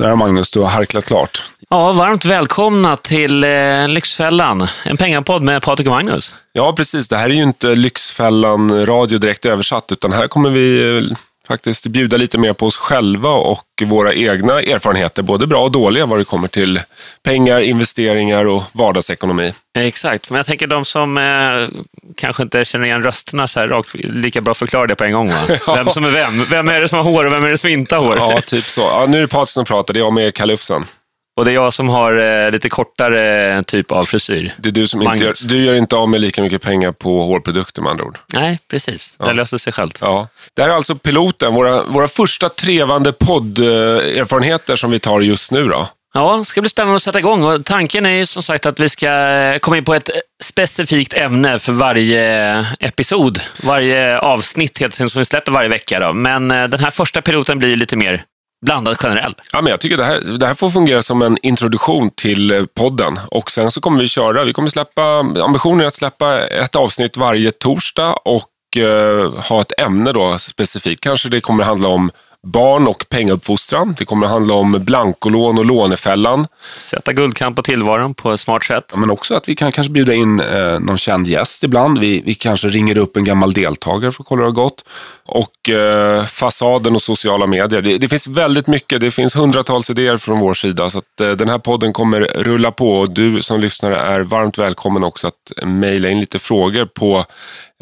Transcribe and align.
Sådär 0.00 0.16
Magnus, 0.16 0.50
du 0.50 0.60
har 0.60 0.68
harklat 0.68 1.04
klart. 1.04 1.42
Ja, 1.70 1.92
varmt 1.92 2.24
välkomna 2.24 2.96
till 2.96 3.44
eh, 3.44 3.88
Lyxfällan, 3.88 4.66
en 4.84 4.96
pengapodd 4.96 5.42
med 5.42 5.62
Patrik 5.62 5.86
och 5.86 5.92
Magnus. 5.92 6.34
Ja, 6.52 6.72
precis. 6.76 7.08
Det 7.08 7.16
här 7.16 7.30
är 7.30 7.34
ju 7.34 7.42
inte 7.42 7.74
Lyxfällan 7.74 8.86
radio 8.86 9.18
direkt 9.18 9.46
översatt, 9.46 9.92
utan 9.92 10.12
här 10.12 10.28
kommer 10.28 10.50
vi 10.50 10.96
eh, 10.96 11.16
faktiskt 11.50 11.86
bjuda 11.86 12.16
lite 12.16 12.38
mer 12.38 12.52
på 12.52 12.66
oss 12.66 12.76
själva 12.76 13.30
och 13.30 13.64
våra 13.84 14.14
egna 14.14 14.60
erfarenheter, 14.60 15.22
både 15.22 15.46
bra 15.46 15.62
och 15.62 15.70
dåliga, 15.70 16.06
vad 16.06 16.18
det 16.18 16.24
kommer 16.24 16.48
till 16.48 16.80
pengar, 17.22 17.60
investeringar 17.60 18.44
och 18.44 18.62
vardagsekonomi. 18.72 19.52
Exakt, 19.78 20.30
men 20.30 20.36
jag 20.36 20.46
tänker 20.46 20.66
de 20.66 20.84
som 20.84 21.18
eh, 21.18 21.80
kanske 22.16 22.42
inte 22.42 22.64
känner 22.64 22.86
igen 22.86 23.02
rösterna 23.02 23.48
så 23.48 23.60
här 23.60 23.68
rakt, 23.68 23.94
lika 23.94 24.40
bra 24.40 24.54
förklara 24.54 24.86
det 24.86 24.94
på 24.94 25.04
en 25.04 25.12
gång. 25.12 25.28
Va? 25.28 25.40
Ja. 25.66 25.74
Vem 25.74 25.88
som 25.90 26.04
är 26.04 26.10
vem? 26.10 26.44
Vem 26.44 26.68
är 26.68 26.80
det 26.80 26.88
som 26.88 26.98
har 26.98 27.04
hår 27.04 27.24
och 27.24 27.32
vem 27.32 27.44
är 27.44 27.50
det 27.50 27.58
som 27.58 27.70
inte 27.70 27.96
har 27.96 28.02
hår? 28.02 28.16
Ja, 28.16 28.40
typ 28.40 28.64
så. 28.64 28.80
Ja, 28.80 29.06
nu 29.08 29.16
är 29.16 29.20
det 29.20 29.28
Patrik 29.28 29.48
som 29.48 29.64
pratar, 29.64 29.94
det 29.94 30.00
är 30.00 30.02
jag 30.02 30.12
med 30.12 30.34
kalufsen. 30.34 30.84
Och 31.40 31.46
det 31.46 31.52
är 31.52 31.54
jag 31.54 31.72
som 31.72 31.88
har 31.88 32.44
eh, 32.44 32.50
lite 32.50 32.68
kortare 32.68 33.62
typ 33.62 33.92
av 33.92 34.04
frisyr. 34.04 34.54
Det 34.58 34.68
är 34.68 34.72
du 34.72 34.86
som 34.86 35.02
inte 35.02 35.24
gör, 35.24 35.34
du 35.48 35.64
gör 35.64 35.74
inte 35.74 35.96
av 35.96 36.08
med 36.08 36.20
lika 36.20 36.42
mycket 36.42 36.62
pengar 36.62 36.92
på 36.92 37.22
hårprodukter 37.22 37.82
med 37.82 37.90
andra 37.90 38.04
ord. 38.04 38.18
Nej, 38.32 38.58
precis. 38.70 39.16
Det 39.16 39.32
löser 39.32 39.58
sig 39.58 39.72
självt. 39.72 39.98
Ja. 40.02 40.28
Det 40.54 40.62
här 40.62 40.68
är 40.68 40.74
alltså 40.74 40.94
piloten, 40.94 41.54
våra, 41.54 41.82
våra 41.82 42.08
första 42.08 42.48
trevande 42.48 43.12
podderfarenheter 43.12 44.76
som 44.76 44.90
vi 44.90 44.98
tar 44.98 45.20
just 45.20 45.52
nu 45.52 45.68
då. 45.68 45.88
Ja, 46.14 46.36
det 46.36 46.44
ska 46.44 46.60
bli 46.60 46.70
spännande 46.70 46.96
att 46.96 47.02
sätta 47.02 47.18
igång. 47.18 47.42
Och 47.42 47.64
tanken 47.64 48.06
är 48.06 48.10
ju 48.10 48.26
som 48.26 48.42
sagt 48.42 48.66
att 48.66 48.80
vi 48.80 48.88
ska 48.88 49.08
eh, 49.08 49.58
komma 49.58 49.76
in 49.76 49.84
på 49.84 49.94
ett 49.94 50.10
specifikt 50.42 51.14
ämne 51.14 51.58
för 51.58 51.72
varje 51.72 52.66
episod. 52.80 53.40
Varje 53.62 54.18
avsnitt 54.18 54.80
helt 54.80 54.94
enkelt 54.94 55.12
som 55.12 55.20
vi 55.20 55.24
släpper 55.24 55.52
varje 55.52 55.68
vecka. 55.68 56.00
Då. 56.00 56.12
Men 56.12 56.50
eh, 56.50 56.68
den 56.68 56.80
här 56.80 56.90
första 56.90 57.22
piloten 57.22 57.58
blir 57.58 57.76
lite 57.76 57.96
mer 57.96 58.24
blandad 58.66 58.96
generell. 58.98 59.34
Ja, 59.52 59.60
men 59.60 59.70
jag 59.70 59.80
tycker 59.80 59.96
det 59.96 60.04
här, 60.04 60.20
det 60.38 60.46
här 60.46 60.54
får 60.54 60.70
fungera 60.70 61.02
som 61.02 61.22
en 61.22 61.38
introduktion 61.42 62.10
till 62.10 62.50
eh, 62.50 62.64
podden. 62.64 63.18
Och 63.30 63.50
sen 63.50 63.70
så 63.70 63.80
kommer 63.80 64.00
vi 64.00 64.08
köra, 64.08 64.44
vi 64.44 64.52
kommer 64.52 64.68
släppa, 64.68 65.02
ambitionen 65.18 65.80
är 65.80 65.84
att 65.84 65.94
släppa 65.94 66.40
ett 66.40 66.76
avsnitt 66.76 67.16
varje 67.16 67.50
torsdag 67.50 68.12
och 68.12 68.76
eh, 68.76 69.32
ha 69.48 69.60
ett 69.60 69.80
ämne 69.80 70.12
då 70.12 70.38
specifikt. 70.38 71.00
Kanske 71.00 71.28
det 71.28 71.40
kommer 71.40 71.64
handla 71.64 71.88
om 71.88 72.10
barn 72.42 72.86
och 72.88 73.04
pengauppfostran. 73.08 73.94
Det 73.98 74.04
kommer 74.04 74.26
handla 74.26 74.54
om 74.54 74.72
blankolån 74.84 75.58
och 75.58 75.64
lånefällan. 75.64 76.46
Sätta 76.74 77.12
guldkant 77.12 77.56
på 77.56 77.62
tillvaron 77.62 78.14
på 78.14 78.32
ett 78.32 78.40
smart 78.40 78.64
sätt. 78.64 78.94
Men 78.96 79.10
också 79.10 79.34
att 79.34 79.48
vi 79.48 79.54
kan 79.54 79.72
kanske 79.72 79.92
bjuda 79.92 80.14
in 80.14 80.40
eh, 80.40 80.80
någon 80.80 80.98
känd 80.98 81.26
gäst 81.26 81.64
ibland. 81.64 81.98
Vi, 81.98 82.22
vi 82.24 82.34
kanske 82.34 82.68
ringer 82.68 82.98
upp 82.98 83.16
en 83.16 83.24
gammal 83.24 83.52
deltagare 83.52 84.12
för 84.12 84.22
att 84.22 84.26
kolla 84.26 84.42
hur 84.42 84.52
det 84.52 84.60
har 84.60 84.64
gått. 84.64 84.84
Och 85.24 85.70
eh, 85.70 86.24
fasaden 86.24 86.94
och 86.94 87.02
sociala 87.02 87.46
medier. 87.46 87.82
Det, 87.82 87.98
det 87.98 88.08
finns 88.08 88.26
väldigt 88.26 88.66
mycket. 88.66 89.00
Det 89.00 89.10
finns 89.10 89.36
hundratals 89.36 89.90
idéer 89.90 90.16
från 90.16 90.38
vår 90.38 90.54
sida. 90.54 90.90
Så 90.90 90.98
att, 90.98 91.20
eh, 91.20 91.30
den 91.30 91.48
här 91.48 91.58
podden 91.58 91.92
kommer 91.92 92.20
rulla 92.20 92.72
på. 92.72 92.98
Och 92.98 93.10
du 93.10 93.42
som 93.42 93.60
lyssnare 93.60 93.96
är 93.96 94.20
varmt 94.20 94.58
välkommen 94.58 95.04
också 95.04 95.28
att 95.28 95.52
mejla 95.66 96.08
in 96.08 96.20
lite 96.20 96.38
frågor 96.38 96.84
på 96.84 97.24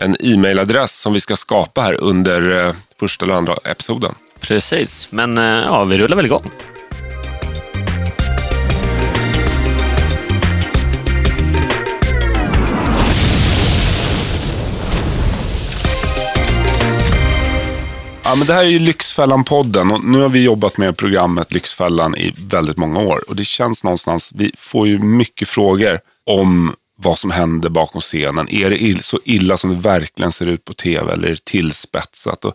en 0.02 0.16
e-mailadress 0.20 1.00
som 1.00 1.12
vi 1.12 1.20
ska 1.20 1.36
skapa 1.36 1.80
här 1.80 1.94
under 1.94 2.66
eh, 2.66 2.74
första 3.00 3.24
eller 3.24 3.34
andra 3.34 3.56
episoden. 3.64 4.14
Precis, 4.40 5.12
men 5.12 5.38
eh, 5.38 5.44
ja, 5.44 5.84
vi 5.84 5.98
rullar 5.98 6.16
väl 6.16 6.26
igång. 6.26 6.50
Ja, 18.28 18.34
men 18.34 18.46
det 18.46 18.52
här 18.52 18.64
är 18.64 18.68
ju 18.68 18.78
Lyxfällan-podden 18.78 19.92
och 19.92 20.04
nu 20.04 20.20
har 20.20 20.28
vi 20.28 20.42
jobbat 20.42 20.78
med 20.78 20.96
programmet 20.96 21.52
Lyxfällan 21.52 22.16
i 22.16 22.34
väldigt 22.48 22.76
många 22.76 23.00
år. 23.00 23.20
Och 23.28 23.36
det 23.36 23.44
känns 23.44 23.84
någonstans, 23.84 24.32
vi 24.34 24.52
får 24.58 24.88
ju 24.88 24.98
mycket 24.98 25.48
frågor 25.48 25.98
om 26.26 26.74
vad 26.96 27.18
som 27.18 27.30
händer 27.30 27.68
bakom 27.68 28.00
scenen. 28.00 28.48
Är 28.48 28.70
det 28.70 29.04
så 29.04 29.18
illa 29.24 29.56
som 29.56 29.70
det 29.70 29.76
verkligen 29.76 30.32
ser 30.32 30.46
ut 30.46 30.64
på 30.64 30.72
tv 30.72 31.12
eller 31.12 31.26
är 31.26 31.30
det 31.30 31.44
tillspetsat? 31.44 32.44
Och 32.44 32.54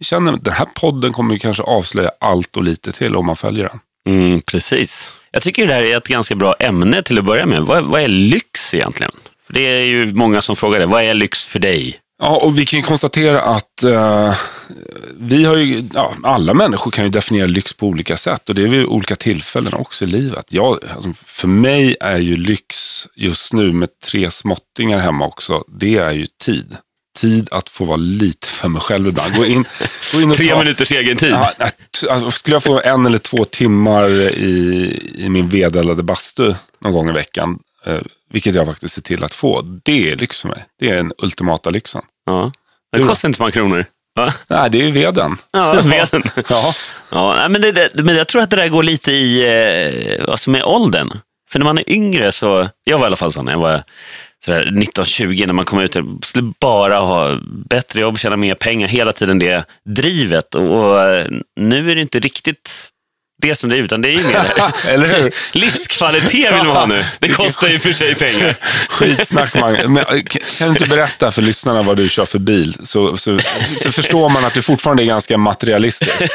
jag 0.00 0.06
känner 0.06 0.32
att 0.32 0.44
den 0.44 0.54
här 0.54 0.68
podden 0.76 1.12
kommer 1.12 1.38
kanske 1.38 1.62
avslöja 1.62 2.10
allt 2.20 2.56
och 2.56 2.64
lite 2.64 2.92
till 2.92 3.16
om 3.16 3.26
man 3.26 3.36
följer 3.36 3.68
den. 3.68 3.80
Mm, 4.14 4.40
precis. 4.40 5.10
Jag 5.30 5.42
tycker 5.42 5.66
det 5.66 5.74
här 5.74 5.82
är 5.82 5.96
ett 5.96 6.08
ganska 6.08 6.34
bra 6.34 6.54
ämne 6.58 7.02
till 7.02 7.18
att 7.18 7.24
börja 7.24 7.46
med. 7.46 7.62
Vad, 7.62 7.84
vad 7.84 8.02
är 8.02 8.08
lyx 8.08 8.74
egentligen? 8.74 9.12
För 9.46 9.54
Det 9.54 9.60
är 9.60 9.82
ju 9.82 10.14
många 10.14 10.40
som 10.40 10.56
frågar 10.56 10.80
det. 10.80 10.86
Vad 10.86 11.02
är 11.02 11.14
lyx 11.14 11.46
för 11.46 11.58
dig? 11.58 12.00
Ja, 12.18 12.36
och 12.36 12.58
vi 12.58 12.66
kan 12.66 12.78
ju 12.78 12.82
konstatera 12.82 13.40
att 13.40 13.82
eh, 13.82 14.34
vi 15.18 15.44
har 15.44 15.56
ju, 15.56 15.84
ja, 15.94 16.14
alla 16.22 16.54
människor 16.54 16.90
kan 16.90 17.04
ju 17.04 17.10
definiera 17.10 17.46
lyx 17.46 17.72
på 17.72 17.86
olika 17.86 18.16
sätt 18.16 18.48
och 18.48 18.54
det 18.54 18.62
är 18.62 18.66
vid 18.66 18.84
olika 18.84 19.16
tillfällen 19.16 19.74
också 19.74 20.04
i 20.04 20.08
livet. 20.08 20.46
Jag, 20.52 20.78
alltså, 20.94 21.12
för 21.24 21.48
mig 21.48 21.96
är 22.00 22.18
ju 22.18 22.36
lyx 22.36 23.06
just 23.14 23.52
nu 23.52 23.72
med 23.72 23.88
tre 24.04 24.30
småttingar 24.30 24.98
hemma 24.98 25.26
också, 25.26 25.64
det 25.68 25.96
är 25.96 26.10
ju 26.10 26.26
tid. 26.26 26.76
Tid 27.18 27.48
att 27.50 27.68
få 27.68 27.84
vara 27.84 27.96
lite 27.96 28.46
för 28.46 28.68
mig 28.68 28.80
själv 28.80 29.08
ibland. 29.08 29.36
Gå 29.36 29.44
in, 29.44 29.64
gå 30.14 30.20
in 30.20 30.30
och 30.30 30.36
Tre 30.36 30.46
ta, 30.46 30.58
minuters 30.58 30.92
egen 30.92 31.16
tid. 31.16 31.30
Ja, 31.30 31.52
alltså, 32.10 32.30
skulle 32.30 32.56
jag 32.56 32.62
få 32.62 32.80
en 32.80 33.06
eller 33.06 33.18
två 33.18 33.44
timmar 33.44 34.10
i, 34.38 35.14
i 35.14 35.28
min 35.28 35.48
vedeldade 35.48 36.02
bastu 36.02 36.54
någon 36.78 36.92
gång 36.92 37.08
i 37.08 37.12
veckan, 37.12 37.58
eh, 37.86 37.98
vilket 38.32 38.54
jag 38.54 38.66
faktiskt 38.66 38.94
ser 38.94 39.02
till 39.02 39.24
att 39.24 39.32
få, 39.32 39.62
det 39.84 40.12
är 40.12 40.16
lyx 40.16 40.40
för 40.40 40.48
mig. 40.48 40.64
Det 40.80 40.90
är 40.90 40.96
den 40.96 41.12
ultimata 41.18 41.70
lyxen. 41.70 42.02
Ja. 42.26 42.52
Det 42.92 43.04
kostar 43.04 43.28
inte 43.28 43.42
många 43.42 43.52
kronor. 43.52 43.86
Va? 44.14 44.34
Nej, 44.48 44.70
det 44.70 44.80
är 44.80 44.82
ju 44.82 44.90
veden. 44.90 45.36
Ja, 45.52 45.80
inte. 45.80 46.22
Ja. 46.48 46.74
Ja, 47.10 47.48
men, 47.48 47.60
det, 47.60 47.72
det, 47.72 48.02
men 48.02 48.16
jag 48.16 48.28
tror 48.28 48.42
att 48.42 48.50
det 48.50 48.56
där 48.56 48.68
går 48.68 48.82
lite 48.82 49.12
i 49.12 49.42
eh, 50.18 50.30
alltså 50.32 50.50
med 50.50 50.64
åldern. 50.64 51.12
För 51.50 51.58
när 51.58 51.64
man 51.64 51.78
är 51.78 51.90
yngre 51.90 52.32
så, 52.32 52.68
jag 52.84 52.98
var 52.98 53.04
i 53.04 53.06
alla 53.06 53.16
fall 53.16 53.32
så 53.32 53.42
när 53.42 53.52
jag 53.52 53.58
var 53.58 53.82
sådär 54.44 54.64
19-20, 54.64 55.46
när 55.46 55.52
man 55.52 55.64
kom 55.64 55.80
ut 55.80 55.96
skulle 56.22 56.52
bara 56.60 57.00
ha 57.00 57.40
bättre 57.68 58.00
jobb, 58.00 58.18
tjäna 58.18 58.36
mer 58.36 58.54
pengar, 58.54 58.88
hela 58.88 59.12
tiden 59.12 59.38
det 59.38 59.64
drivet. 59.84 60.54
Och, 60.54 60.78
och 60.78 61.00
eh, 61.00 61.26
nu 61.56 61.90
är 61.90 61.94
det 61.94 62.00
inte 62.00 62.18
riktigt 62.18 62.90
det 63.40 63.56
som 63.56 63.70
driver, 63.70 63.84
utan 63.84 64.02
det 64.02 64.08
är 64.08 64.12
ju 64.12 64.26
mer 64.26 64.44
Eller 64.88 65.06
hur? 65.06 65.30
livskvalitet 65.58 66.52
vill 66.52 66.66
man 66.66 66.66
ha 66.66 66.86
nu. 66.86 67.02
Det 67.18 67.28
kostar 67.28 67.68
ju 67.68 67.78
för 67.78 67.92
sig 67.92 68.14
pengar. 68.14 68.56
Skitsnack 68.88 69.54
Magnus. 69.54 69.86
Men, 69.86 69.96
eh, 69.96 70.04
kan 70.04 70.42
kan 70.58 70.68
du 70.68 70.68
inte 70.68 70.86
berätta 70.96 71.30
för 71.30 71.42
lyssnarna 71.42 71.82
vad 71.82 71.96
du 71.96 72.08
kör 72.08 72.24
för 72.24 72.38
bil? 72.38 72.76
Så, 72.82 73.16
så, 73.16 73.38
så 73.76 73.92
förstår 73.92 74.28
man 74.28 74.44
att 74.44 74.54
du 74.54 74.62
fortfarande 74.62 75.02
är 75.02 75.06
ganska 75.06 75.38
materialistisk. 75.38 76.32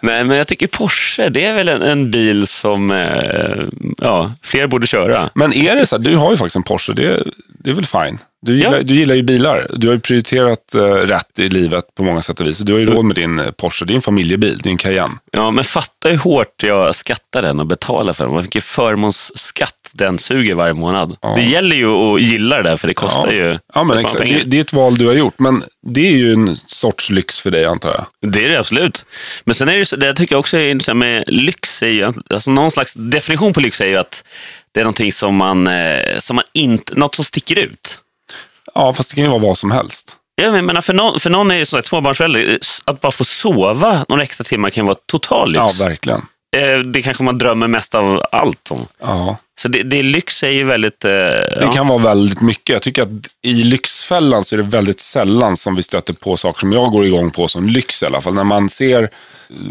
Nej, 0.00 0.24
men 0.24 0.36
jag 0.36 0.46
tycker 0.46 0.66
Porsche, 0.66 1.28
det 1.28 1.44
är 1.44 1.54
väl 1.54 1.68
en, 1.68 1.82
en 1.82 2.10
bil 2.10 2.46
som 2.46 2.90
eh, 2.90 3.84
ja, 3.98 4.32
fler 4.42 4.66
borde 4.66 4.86
köra. 4.86 5.30
Men 5.34 5.52
är 5.52 5.76
det 5.76 5.86
så 5.86 5.96
här, 5.96 6.04
du 6.04 6.16
har 6.16 6.30
ju 6.30 6.36
faktiskt 6.36 6.56
en 6.56 6.62
Porsche, 6.62 6.92
det, 6.92 7.22
det 7.48 7.70
är 7.70 7.74
väl 7.74 7.86
fine. 7.86 8.18
Du 8.42 8.56
gillar, 8.56 8.76
Ja. 8.76 8.82
du 8.82 8.94
gillar 8.94 9.14
ju 9.14 9.22
bilar. 9.22 9.70
Du 9.74 9.86
har 9.86 9.94
ju 9.94 10.00
prioriterat 10.00 10.74
eh, 10.74 10.80
rätt 10.80 11.38
i 11.38 11.48
livet 11.48 11.84
på 11.96 12.02
många 12.02 12.22
sätt 12.22 12.40
och 12.40 12.46
vis. 12.46 12.58
Du 12.58 12.72
har 12.72 12.80
ju 12.80 12.86
råd 12.86 13.04
med 13.04 13.16
din 13.16 13.38
eh, 13.38 13.50
Porsche, 13.50 13.84
det 13.86 13.92
är 13.92 13.94
en 13.94 14.02
familjebil, 14.02 14.58
det 14.58 14.68
är 14.68 14.70
en 14.70 14.78
Cayenne. 14.78 15.14
Ja, 15.32 15.50
men 15.50 15.64
fatta 15.64 16.08
hur 16.08 16.16
hårt 16.16 16.62
jag 16.62 16.94
skattar 16.94 17.42
den 17.42 17.60
och 17.60 17.66
betalar 17.66 18.12
för 18.12 18.24
den. 18.24 18.34
Vad 18.34 18.42
mycket 18.42 18.64
förmånsskatt 18.64 19.74
den 19.92 20.18
suger 20.18 20.54
varje 20.54 20.74
månad. 20.74 21.16
Ja. 21.20 21.34
Det 21.36 21.42
gäller 21.42 21.76
ju 21.76 21.90
att 21.90 22.20
gilla 22.22 22.56
det 22.56 22.62
där, 22.62 22.76
för 22.76 22.88
det 22.88 22.94
kostar 22.94 23.32
ju 23.32 23.58
Ja, 23.74 23.84
men 23.84 23.98
exakt. 23.98 24.18
Det, 24.18 24.42
det 24.46 24.56
är 24.56 24.60
ett 24.60 24.72
val 24.72 24.98
du 24.98 25.06
har 25.06 25.14
gjort, 25.14 25.38
men 25.38 25.62
det 25.86 26.00
är 26.08 26.12
ju 26.12 26.32
en 26.32 26.56
sorts 26.66 27.10
lyx 27.10 27.40
för 27.40 27.50
dig 27.50 27.64
antar 27.64 27.90
jag. 27.90 28.32
Det 28.32 28.44
är 28.44 28.48
det 28.48 28.58
absolut. 28.60 29.06
Men 29.44 29.54
sen 29.54 29.68
är 29.68 29.72
det 29.72 29.78
ju 29.78 29.96
det 29.96 30.06
jag 30.06 30.16
tycker 30.16 30.34
jag 30.34 30.40
också 30.40 30.56
är 30.56 30.70
intressant 30.70 30.98
med 30.98 31.24
lyx, 31.26 31.82
är 31.82 31.88
ju, 31.88 32.12
alltså 32.30 32.50
någon 32.50 32.70
slags 32.70 32.94
definition 32.94 33.52
på 33.52 33.60
lyx 33.60 33.80
är 33.80 33.86
ju 33.86 33.96
att 33.96 34.24
det 34.72 34.80
är 34.80 34.84
någonting 34.84 35.12
som 35.12 35.36
man, 35.36 35.66
eh, 35.66 36.16
som 36.18 36.36
man 36.36 36.44
inte, 36.54 36.94
något 36.94 37.14
som 37.14 37.24
sticker 37.24 37.58
ut. 37.58 37.98
Ja, 38.78 38.92
fast 38.92 39.10
det 39.10 39.14
kan 39.14 39.24
ju 39.24 39.30
vara 39.30 39.42
vad 39.42 39.58
som 39.58 39.70
helst. 39.70 40.16
Jag 40.42 40.64
menar, 40.64 40.80
för 40.80 40.94
någon, 40.94 41.20
för 41.20 41.30
någon 41.30 41.50
är 41.50 41.56
ju 41.56 41.64
som 41.64 41.76
sagt 41.76 41.88
småbarnsförälder, 41.88 42.58
att 42.84 43.00
bara 43.00 43.12
få 43.12 43.24
sova 43.24 44.04
några 44.08 44.22
extra 44.22 44.44
timmar 44.44 44.70
kan 44.70 44.86
vara 44.86 44.96
total 45.06 45.48
lyx. 45.48 45.78
Ja, 45.78 45.84
verkligen. 45.84 46.22
Eh, 46.56 46.78
det 46.78 47.02
kanske 47.02 47.22
man 47.22 47.38
drömmer 47.38 47.66
mest 47.66 47.94
av 47.94 48.22
allt 48.32 48.70
om. 48.70 48.86
Ja. 49.00 49.36
Så 49.60 49.68
det, 49.68 49.82
det 49.82 50.02
lyx 50.02 50.42
är 50.42 50.48
ju 50.48 50.64
väldigt... 50.64 51.04
Eh, 51.04 51.10
Det 51.10 51.58
ja. 51.60 51.72
kan 51.72 51.88
vara 51.88 51.98
väldigt 51.98 52.40
mycket. 52.40 52.68
Jag 52.68 52.82
tycker 52.82 53.02
att 53.02 53.08
i 53.42 53.52
Lyxfällan 53.52 54.44
så 54.44 54.54
är 54.54 54.56
det 54.56 54.62
väldigt 54.62 55.00
sällan 55.00 55.56
som 55.56 55.76
vi 55.76 55.82
stöter 55.82 56.14
på 56.14 56.36
saker 56.36 56.60
som 56.60 56.72
jag 56.72 56.90
går 56.90 57.06
igång 57.06 57.30
på 57.30 57.48
som 57.48 57.66
lyx 57.66 58.02
i 58.02 58.06
alla 58.06 58.20
fall. 58.20 58.34
När 58.34 58.44
man 58.44 58.70
ser 58.70 59.08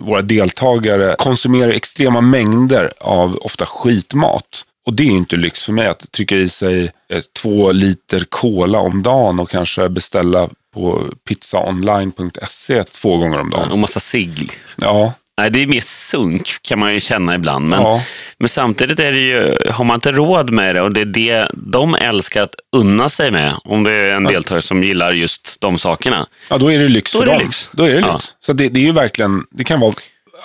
våra 0.02 0.22
deltagare 0.22 1.16
konsumera 1.18 1.74
extrema 1.74 2.22
mängder 2.22 2.92
av 3.00 3.38
ofta 3.42 3.66
skitmat. 3.66 4.64
Och 4.88 4.94
det 4.94 5.04
är 5.04 5.08
ju 5.08 5.18
inte 5.18 5.36
lyx 5.36 5.64
för 5.64 5.74
mig 5.74 5.88
att 5.88 6.12
trycka 6.12 6.36
i 6.36 6.50
sig 6.50 6.92
eh, 7.10 7.22
två 7.42 7.72
liter 7.72 8.26
cola 8.30 8.80
om 8.80 9.04
dagen 9.04 9.40
och 9.40 9.50
kanske 9.50 9.90
beställa 9.90 10.50
på 10.74 11.04
pizzaonline.se 11.28 12.84
två 12.84 13.18
gånger 13.18 13.40
om 13.40 13.50
dagen. 13.50 13.72
Och 13.72 13.78
massa 13.80 14.00
sigg. 14.00 14.52
Ja, 14.78 15.14
Nej, 15.40 15.52
det 15.52 15.64
är 15.64 15.68
mer 15.68 15.82
sunk 15.82 16.50
kan 16.62 16.80
man 16.80 16.94
ju 16.94 17.00
känna 17.00 17.36
ibland. 17.36 17.68
Men, 17.70 17.82
Ja. 17.82 18.02
men 18.40 18.50
samtidigt 18.50 19.00
är 19.00 19.12
det 19.12 19.20
ju, 19.20 19.58
har 19.72 19.84
man 19.86 19.96
inte 19.96 20.12
råd 20.12 20.52
med 20.52 20.76
det 20.76 20.82
och 20.82 20.94
det 20.94 21.02
är 21.02 21.06
det 21.06 21.52
de 21.54 21.96
älskar 21.96 22.42
att 22.42 22.56
unna 22.76 23.10
sig 23.10 23.32
med. 23.32 23.54
Om 23.64 23.84
det 23.84 23.92
är 23.92 24.06
en 24.08 24.24
deltagare 24.24 24.62
som 24.62 24.84
gillar 24.84 25.12
just 25.12 25.62
de 25.62 25.78
sakerna. 25.78 26.28
ja 26.50 26.58
då 26.58 26.72
är 26.72 26.80
det 26.80 26.88
lyx 26.88 27.14
Då 27.14 27.20
för 27.20 27.28
är 27.28 27.32
det 27.32 27.38
dem. 27.38 27.46
lyx. 27.48 27.70
Då 27.74 27.84
är 27.84 27.94
det 27.94 28.00
Ja. 28.00 28.14
lyx. 28.14 28.26
Så 28.40 28.54
det, 28.54 28.70
det 28.70 28.80
är 28.80 28.84
ju 28.84 28.92
verkligen, 28.92 29.44
det 29.52 29.64
kan 29.64 29.80
vara 29.80 29.94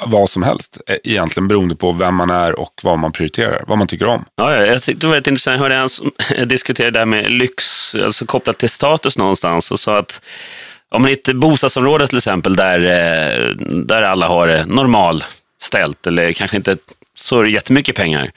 vad 0.07 0.31
som 0.31 0.43
helst. 0.43 0.79
Eh, 0.87 0.97
egentligen 1.05 1.49
beroende 1.49 1.77
på 1.77 1.93
vem 1.93 2.15
man 2.15 2.31
är 2.31 2.59
och 2.59 2.81
vad 2.83 2.99
man 2.99 3.13
prioriterar, 3.13 3.65
vad 3.67 3.79
man 3.79 3.87
tycker 3.87 4.07
om. 4.07 4.25
Ja, 4.37 4.55
jag 4.55 4.83
tyckte 4.83 5.01
det 5.01 5.07
var 5.07 5.13
väldigt 5.15 5.27
intressant. 5.27 5.55
Jag 5.55 5.63
hörde 5.63 5.75
en 5.75 5.89
som 5.89 6.13
diskuterade 6.47 6.91
det 6.91 6.99
här 6.99 7.07
med 7.07 7.31
lyx, 7.31 7.95
alltså 7.95 8.27
kopplat 8.27 8.59
till 8.59 8.71
status 8.71 9.19
någonstans 9.19 9.71
och 9.71 9.81
sa 9.81 9.99
att 9.99 10.23
om 10.91 11.03
man 11.03 11.11
i 11.11 11.15
ett 11.15 11.37
bostadsområde 11.37 12.07
till 12.07 12.17
exempel 12.17 12.57
där, 12.57 12.79
eh, 12.79 13.57
där 13.67 14.03
alla 14.03 14.29
har 14.29 14.47
det 14.47 14.65
normal 14.67 15.25
ställt 15.63 16.07
eller 16.07 16.33
kanske 16.33 16.57
inte 16.57 16.77
så 17.15 17.47
jättemycket 17.47 17.97
pengar 17.97 18.31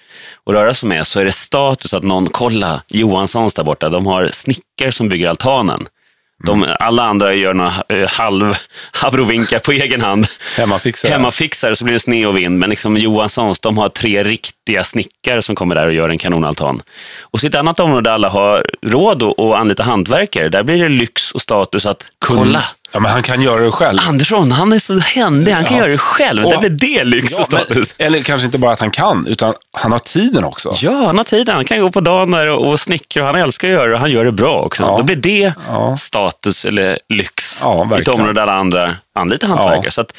att 0.46 0.54
röra 0.54 0.74
sig 0.74 0.90
med 0.90 1.08
så 1.08 1.20
är 1.20 1.26
det 1.26 1.32
status 1.32 1.94
att 1.94 2.04
någon, 2.04 2.30
kolla 2.30 2.82
Johanssons 2.88 3.54
där 3.54 3.64
borta, 3.64 3.90
de 3.90 4.06
har 4.06 4.30
snickare 4.34 4.92
som 4.92 5.10
bygger 5.10 5.30
altanen. 5.30 5.86
De, 6.44 6.76
alla 6.80 7.04
andra 7.04 7.34
gör 7.34 7.54
några 7.54 7.74
eh, 7.90 8.10
halv, 8.10 8.56
abrovinkar 9.04 9.60
på 9.60 9.72
egen 9.72 10.02
hand. 10.02 10.28
Hemmafixare. 10.58 11.12
Hemmafixare 11.12 11.76
så 11.76 11.84
blir 11.84 11.94
det 11.94 12.00
sne 12.00 12.26
och 12.26 12.38
vind, 12.38 12.60
men 12.60 12.70
liksom 12.70 12.98
Johanssons, 12.98 13.60
de 13.60 13.78
har 13.78 13.90
tre 13.90 14.24
riktiga 14.24 14.84
snickare 14.84 15.42
som 15.42 15.56
kommer 15.56 15.76
där 15.76 15.88
och 15.88 15.94
gör 15.94 16.10
en 16.10 16.18
kanonaltan. 16.18 16.82
Och 17.22 17.40
så 17.40 17.48
ett 17.48 17.56
annat 17.56 17.80
område 17.80 18.10
där 18.10 18.14
alla 18.14 18.30
har 18.30 18.66
råd 18.82 19.24
att 19.24 19.40
anlita 19.40 19.84
hantverkare, 19.84 20.50
där 20.50 20.64
blir 20.64 20.84
det 20.84 20.90
lyx 20.90 21.32
och 21.32 21.42
status 21.42 21.86
att 21.86 22.12
kolla. 22.20 22.64
Ja, 22.96 23.00
men 23.00 23.12
han 23.12 23.24
kan 23.24 23.42
göra 23.42 23.64
det 23.64 23.72
själv. 23.72 24.00
Andersson, 24.08 24.52
han 24.52 24.74
är 24.74 24.80
så 24.80 25.00
händig, 25.00 25.52
han 25.52 25.64
kan 25.66 25.74
Ja. 25.78 25.80
göra 25.84 25.92
det 25.92 25.98
själv. 25.98 26.46
Och- 26.46 26.52
Där 26.52 26.60
blir 26.60 26.70
det 26.98 27.04
lyx 27.04 27.32
Ja, 27.34 27.40
och 27.40 27.46
status. 27.46 27.96
men, 27.98 28.08
eller 28.08 28.20
kanske 28.22 28.46
inte 28.46 28.58
bara 28.58 28.72
att 28.72 28.80
han 28.80 28.92
kan, 28.92 29.28
utan 29.28 29.54
han 29.78 29.92
har 29.92 30.00
tiden 30.00 30.44
också. 30.44 30.76
Ja, 30.82 31.06
han 31.06 31.18
har 31.18 31.24
tiden. 31.24 31.56
Han 31.56 31.66
kan 31.66 31.82
gå 31.82 31.92
på 31.92 32.00
dagen 32.02 32.34
och, 32.34 32.70
och 32.70 32.80
snickra 32.80 33.22
och 33.24 33.28
han 33.28 33.42
älskar 33.42 33.68
att 33.68 33.74
göra 33.74 33.88
det 33.88 33.94
och 33.94 34.00
han 34.00 34.12
gör 34.12 34.26
det 34.26 34.32
bra 34.32 34.62
också. 34.62 34.84
Ja. 34.84 34.98
Då 34.98 35.04
blir 35.04 35.16
det 35.16 35.54
status 36.00 36.66
eller 36.66 37.00
lyx 37.10 37.60
Ja, 37.64 37.82
i 37.82 37.86
ett 37.86 37.92
verkligen. 37.92 38.20
område 38.20 38.34
där 38.34 38.42
alla 38.42 38.54
andra 38.54 38.96
anlitar 39.16 39.48
hantverkare. 39.48 39.92
Så 39.92 40.02
att, 40.02 40.14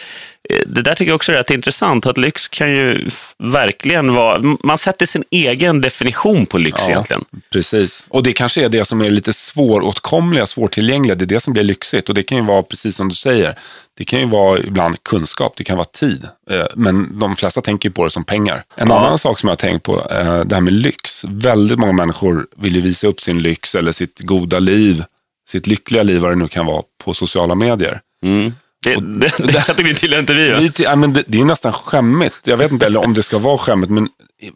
det 0.67 0.83
där 0.83 0.95
tycker 0.95 1.11
jag 1.11 1.17
också 1.17 1.33
är 1.33 1.37
rätt 1.37 1.51
intressant, 1.51 2.07
att 2.07 2.19
lyx 2.19 2.49
kan 2.49 2.71
ju 2.71 3.09
verkligen 3.39 4.15
vara... 4.15 4.43
Man 4.65 4.79
sätter 4.79 5.07
sin 5.07 5.25
egen 5.31 5.81
definition 5.81 6.47
på 6.47 6.59
lyx 6.59 6.89
egentligen. 6.89 7.25
Precis. 7.53 8.07
Och 8.09 8.23
det 8.23 8.33
kanske 8.33 8.65
är 8.65 8.69
det 8.69 8.85
som 8.85 9.01
är 9.01 9.11
lite 9.11 9.33
svåråtkomliga, 9.33 10.47
svårtillgängliga. 10.47 11.15
Det 11.15 11.25
är 11.25 11.27
det 11.27 11.41
som 11.41 11.53
blir 11.53 11.63
lyxigt. 11.63 12.09
Och 12.09 12.15
det 12.15 12.23
kan 12.23 12.39
ju 12.39 12.45
vara, 12.45 12.63
precis 12.63 12.97
som 12.97 13.09
du 13.09 13.15
säger, 13.15 13.55
det 13.99 14.05
kan 14.05 14.21
ju 14.21 14.27
vara 14.27 14.59
ibland 14.59 15.03
kunskap, 15.03 15.55
det 15.57 15.65
kan 15.65 15.77
vara 15.77 15.89
tid. 15.93 16.29
Eh, 16.51 16.65
Men 16.75 17.19
de 17.19 17.37
flesta 17.37 17.61
tänker 17.61 17.91
på 17.91 18.05
det 18.05 18.11
som 18.11 18.25
pengar. 18.25 18.63
En 18.75 18.89
Ja. 18.89 18.99
annan 18.99 19.19
sak 19.19 19.39
som 19.39 19.49
jag 19.49 19.53
har 19.53 19.57
tänkt 19.57 19.83
på, 19.83 20.01
eh, 20.11 20.41
det 20.41 20.55
här 20.55 20.61
med 20.63 20.73
lyx. 20.73 21.25
Väldigt 21.29 21.79
många 21.79 21.93
människor 21.93 22.47
vill 22.57 22.75
ju 22.75 22.81
visa 22.81 23.07
upp 23.07 23.21
sin 23.21 23.39
lyx 23.39 23.75
eller 23.75 23.93
sitt 23.93 24.21
goda 24.21 24.59
liv, 24.59 25.05
sitt 25.49 25.67
lyckliga 25.67 26.03
liv, 26.03 26.21
vad 26.21 26.31
det 26.31 26.37
nu 26.37 26.49
kan 26.49 26.67
vara, 26.67 26.83
på 27.05 27.15
sociala 27.15 27.55
medier. 27.55 28.01
Mm. 28.25 28.53
Det, 28.87 29.01
det, 29.01 29.33
det, 29.39 29.53
det 29.53 29.67
kategorin 29.67 29.97
tillhör 29.97 30.21
inte 30.21 30.35
vi. 30.35 30.51
Va? 30.51 30.59
Vi, 30.59 30.71
ja, 30.79 30.97
men 30.97 31.13
det, 31.13 31.25
det 31.27 31.41
är 31.41 31.45
nästan 31.45 31.73
skämmigt. 31.73 32.41
Jag 32.45 32.57
vet 32.57 32.73
inte 32.73 32.87
eller 32.87 33.05
om 33.05 33.15
det 33.15 33.23
ska 33.23 33.39
vara 33.39 33.59
skämmigt, 33.59 33.91
men 33.91 34.09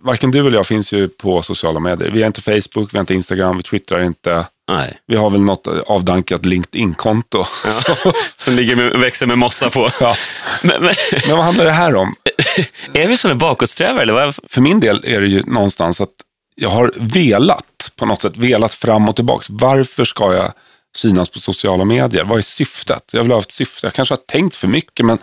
varken 0.02 0.30
du 0.30 0.40
eller 0.46 0.56
jag 0.56 0.66
finns 0.66 0.92
ju 0.92 1.08
på 1.08 1.42
sociala 1.42 1.80
medier. 1.80 2.10
Vi 2.10 2.20
har 2.22 2.26
inte 2.26 2.42
Facebook, 2.42 2.94
vi 2.94 2.98
har 2.98 3.00
inte 3.00 3.14
Instagram, 3.14 3.56
vi 3.56 3.62
twittrar 3.62 4.02
inte. 4.02 4.46
Nej. 4.70 4.98
Vi 5.06 5.16
har 5.16 5.30
väl 5.30 5.40
något 5.40 5.66
avdankat 5.86 6.46
LinkedIn-konto. 6.46 7.44
Så, 7.70 8.12
Som 8.36 8.56
ligger 8.56 8.76
med, 8.76 9.00
växer 9.00 9.26
med 9.26 9.38
mossa 9.38 9.70
på. 9.70 9.90
ja. 10.00 10.16
Men, 10.62 10.84
men, 10.84 10.94
Men 11.26 11.36
vad 11.36 11.44
handlar 11.44 11.64
det 11.64 11.72
här 11.72 11.94
om? 11.94 12.14
är 12.92 13.08
vi 13.08 13.16
sådana 13.16 13.38
bakåtsträvare? 13.38 14.02
Eller 14.02 14.12
vad? 14.12 14.34
För 14.48 14.60
min 14.60 14.80
del 14.80 15.00
är 15.04 15.20
det 15.20 15.26
ju 15.26 15.42
någonstans 15.42 16.00
att 16.00 16.10
jag 16.54 16.70
har 16.70 16.92
velat, 16.96 17.92
på 17.96 18.06
något 18.06 18.22
sätt, 18.22 18.36
velat 18.36 18.74
fram 18.74 19.08
och 19.08 19.16
tillbaks. 19.16 19.50
Varför 19.50 20.04
ska 20.04 20.34
jag 20.34 20.52
synas 20.96 21.28
på 21.28 21.38
sociala 21.38 21.84
medier? 21.84 22.24
Vad 22.24 22.38
är 22.38 22.42
syftet? 22.42 23.10
Jag 23.12 23.22
vill 23.22 23.32
ha 23.32 23.40
ett 23.40 23.52
syfte. 23.52 23.86
Jag 23.86 23.94
kanske 23.94 24.12
har 24.12 24.20
tänkt 24.26 24.56
för 24.56 24.68
mycket, 24.68 25.06
men 25.06 25.18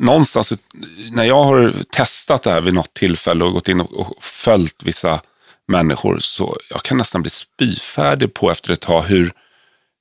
någonstans 0.00 0.52
när 1.10 1.24
jag 1.24 1.44
har 1.44 1.74
testat 1.90 2.42
det 2.42 2.50
här 2.50 2.60
vid 2.60 2.74
något 2.74 2.94
tillfälle 2.94 3.44
och 3.44 3.52
gått 3.52 3.68
in 3.68 3.80
och, 3.80 3.92
och 3.92 4.24
följt 4.24 4.82
vissa 4.82 5.20
människor 5.68 6.18
så 6.18 6.56
jag 6.70 6.82
kan 6.82 6.98
nästan 6.98 7.22
bli 7.22 7.30
spyfärdig 7.30 8.34
på 8.34 8.50
efter 8.50 8.72
ett 8.72 8.80
tag 8.80 9.02
hur, 9.02 9.32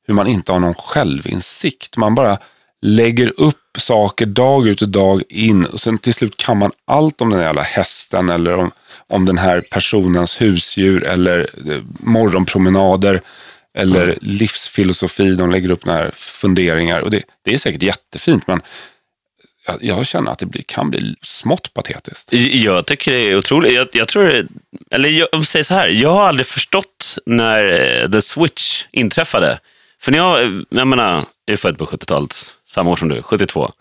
hur 0.07 0.13
man 0.13 0.27
inte 0.27 0.51
har 0.51 0.59
någon 0.59 0.73
självinsikt. 0.73 1.97
Man 1.97 2.15
bara 2.15 2.37
lägger 2.81 3.39
upp 3.39 3.77
saker 3.77 4.25
dag 4.25 4.67
ut 4.67 4.81
och 4.81 4.89
dag 4.89 5.23
in 5.29 5.65
och 5.65 5.79
sen 5.79 5.97
till 5.97 6.13
slut 6.13 6.37
kan 6.37 6.57
man 6.57 6.71
allt 6.85 7.21
om 7.21 7.29
den 7.29 7.39
här 7.39 7.47
jävla 7.47 7.61
hästen 7.61 8.29
eller 8.29 8.53
om, 8.53 8.71
om 9.07 9.25
den 9.25 9.37
här 9.37 9.61
personens 9.71 10.41
husdjur 10.41 11.03
eller 11.03 11.49
eh, 11.71 11.81
morgonpromenader 11.99 13.21
eller 13.75 14.17
livsfilosofi. 14.21 15.35
De 15.35 15.51
lägger 15.51 15.71
upp 15.71 15.85
här 15.85 16.11
funderingar 16.17 16.99
och 16.99 17.09
det, 17.09 17.23
det 17.43 17.53
är 17.53 17.57
säkert 17.57 17.83
jättefint 17.83 18.47
men 18.47 18.61
jag, 19.67 19.77
jag 19.81 20.05
känner 20.05 20.31
att 20.31 20.39
det 20.39 20.45
blir, 20.45 20.61
kan 20.61 20.89
bli 20.89 21.15
smått 21.21 21.73
patetiskt. 21.73 22.33
Jag 22.33 22.85
tycker 22.85 23.11
det 23.11 23.17
är 23.17 23.37
otroligt. 23.37 23.73
Jag, 23.73 23.87
jag 23.93 24.07
tror 24.07 24.23
det, 24.23 24.47
eller 24.91 25.09
jag 25.09 25.47
säger 25.47 25.63
så 25.63 25.73
här, 25.73 25.87
jag 25.87 26.09
har 26.09 26.27
aldrig 26.27 26.45
förstått 26.47 27.17
när 27.25 28.01
eh, 28.03 28.11
The 28.11 28.21
Switch 28.21 28.85
inträffade. 28.91 29.59
För 29.99 30.11
när 30.11 30.19
jag, 30.19 30.65
jag 30.69 30.87
menar, 30.87 31.25
jag 31.45 31.53
är 31.53 31.57
född 31.57 31.77
på 31.77 31.85
70-talet, 31.85 32.55
samma 32.67 32.91
år 32.91 32.95
som 32.95 33.09
du, 33.09 33.21
72. 33.21 33.71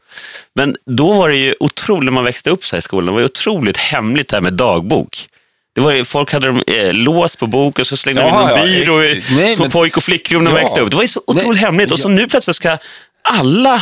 Men 0.55 0.77
då 0.85 1.13
var 1.13 1.29
det 1.29 1.37
ju 1.37 1.55
otroligt, 1.61 2.05
när 2.05 2.13
man 2.13 2.25
växte 2.25 2.51
upp 2.51 2.65
så 2.65 2.77
här 2.77 2.79
i 2.79 2.83
skolan, 2.83 3.07
det 3.07 3.13
var 3.13 3.21
ju 3.21 3.25
otroligt 3.25 3.77
hemligt 3.77 4.29
det 4.29 4.37
här 4.37 4.41
med 4.41 4.53
dagbok. 4.53 5.29
Det 5.75 5.81
var 5.81 6.05
folk 6.05 6.33
hade 6.33 6.49
eh, 6.67 6.93
lås 6.93 7.37
på 7.37 7.47
bok 7.47 7.79
och 7.79 7.87
så 7.87 7.97
slängde 7.97 8.23
de 8.23 8.29
in 8.29 8.35
Jaha, 8.35 8.51
en 8.51 8.57
ja, 8.59 8.65
byrå 8.65 9.03
i 9.05 9.23
nej, 9.37 9.55
små 9.55 9.65
men- 9.65 9.71
pojk 9.71 9.97
och 9.97 10.03
flickrum 10.03 10.45
när 10.45 10.51
de 10.51 10.57
Ja. 10.57 10.61
växte 10.61 10.81
upp. 10.81 10.91
Det 10.91 10.97
var 10.97 11.03
ju 11.03 11.09
så 11.09 11.21
otroligt 11.27 11.49
Nej, 11.49 11.57
hemligt. 11.65 11.93
Och 11.93 11.99
så 11.99 12.09
nu 12.09 12.27
plötsligt 12.29 12.57
ska 12.57 12.79
alla 13.23 13.75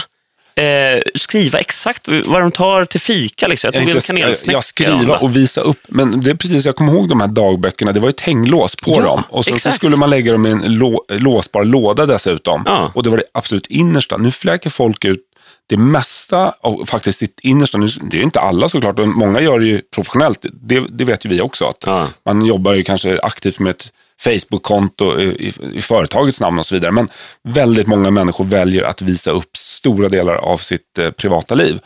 eh, 0.54 1.02
skriva 1.14 1.58
exakt 1.58 2.08
vad 2.24 2.40
de 2.42 2.52
tar 2.52 2.84
till 2.84 3.00
fika. 3.00 3.46
Liksom. 3.46 3.68
Jag 3.68 3.74
tog 3.74 3.82
Jag, 3.90 3.96
en 3.96 4.00
kanelsnäcka. 4.00 4.52
jag 4.56 4.64
skriva 4.64 5.16
och 5.16 5.36
visa 5.36 5.60
upp, 5.60 5.80
men 5.88 6.20
det 6.22 6.30
är 6.30 6.34
precis, 6.34 6.64
jag 6.64 6.76
kommer 6.76 6.92
ihåg 6.92 7.08
de 7.08 7.20
här 7.20 7.28
dagböckerna, 7.28 7.92
det 7.92 8.00
var 8.00 8.08
ju 8.08 8.10
ett 8.10 8.20
hänglås 8.20 8.76
på 8.76 8.90
Ja, 8.90 9.02
dem. 9.02 9.22
Och 9.28 9.44
sen 9.44 9.58
så 9.58 9.70
skulle 9.70 9.96
man 9.96 10.10
lägga 10.10 10.32
dem 10.32 10.46
i 10.46 10.50
en 10.50 10.78
lå, 10.78 11.04
låsbar 11.08 11.64
låda 11.64 12.06
dessutom. 12.06 12.62
Ja. 12.66 12.90
Och 12.94 13.02
det 13.02 13.10
var 13.10 13.16
det 13.16 13.24
absolut 13.34 13.66
innersta. 13.66 14.16
Nu 14.16 14.30
fläker 14.32 14.70
folk 14.70 15.04
ut 15.04 15.20
det 15.68 15.76
mesta, 15.76 16.50
och 16.50 16.88
faktiskt 16.88 17.18
sitt 17.18 17.40
innersta. 17.42 17.78
Det 18.02 18.18
är 18.18 18.22
inte 18.22 18.40
alla 18.40 18.68
såklart, 18.68 18.98
och 18.98 19.08
många 19.08 19.40
gör 19.40 19.58
det 19.58 19.66
ju 19.66 19.82
professionellt. 19.94 20.44
Det, 20.52 20.80
det 20.88 21.04
vet 21.04 21.24
ju 21.24 21.28
vi 21.28 21.40
också. 21.40 21.64
Att 21.64 21.82
Ja. 21.86 22.08
Man 22.24 22.44
jobbar 22.44 22.72
ju 22.72 22.82
kanske 22.82 23.18
aktivt 23.22 23.58
med 23.58 23.70
ett 23.70 23.92
Facebook-konto 24.20 25.20
i, 25.20 25.24
i, 25.24 25.52
i 25.74 25.80
företagets 25.80 26.40
namn 26.40 26.58
och 26.58 26.66
så 26.66 26.74
vidare. 26.74 26.92
Men 26.92 27.08
väldigt 27.42 27.86
många 27.86 28.10
människor 28.10 28.44
väljer 28.44 28.82
att 28.82 29.02
visa 29.02 29.30
upp 29.30 29.56
stora 29.56 30.08
delar 30.08 30.34
av 30.34 30.56
sitt 30.56 30.98
eh, 30.98 31.10
privata 31.10 31.54
liv. 31.54 31.78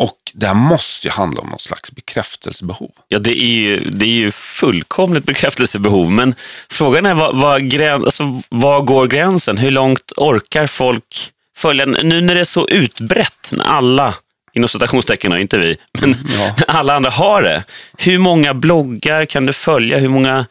Och 0.00 0.18
det 0.34 0.46
här 0.46 0.54
måste 0.54 1.06
ju 1.06 1.10
handla 1.10 1.40
om 1.40 1.48
någon 1.48 1.58
slags 1.58 1.92
bekräftelsebehov. 1.92 2.90
Ja, 3.08 3.18
det 3.18 3.42
är 3.42 3.46
ju, 3.46 3.80
det 3.80 4.06
är 4.06 4.10
ju 4.10 4.30
fullkomligt 4.30 5.24
bekräftelsebehov, 5.24 6.10
men 6.10 6.34
frågan 6.70 7.06
är 7.06 7.14
vad, 7.14 7.36
vad, 7.36 7.70
gräns, 7.70 8.04
alltså, 8.04 8.42
vad 8.48 8.86
går 8.86 9.06
gränsen? 9.06 9.58
Hur 9.58 9.70
långt 9.70 10.12
orkar 10.16 10.66
folk 10.66 11.32
följa? 11.58 11.86
Nu 11.86 12.20
när 12.20 12.34
det 12.34 12.40
är 12.40 12.44
så 12.44 12.68
utbrett, 12.68 13.52
när 13.52 13.64
alla, 13.64 14.14
inom 14.54 14.68
citationstecken, 14.68 15.32
och 15.32 15.38
inte 15.40 15.58
vi, 15.58 15.76
men 16.00 16.14
Ja. 16.38 16.54
när 16.58 16.70
alla 16.76 16.94
andra 16.96 17.10
har 17.10 17.42
det. 17.42 17.64
Hur 17.98 18.18
många 18.18 18.54
bloggar 18.54 19.24
kan 19.24 19.46
du 19.46 19.52
följa? 19.52 19.98
Hur 19.98 20.08
många, 20.08 20.46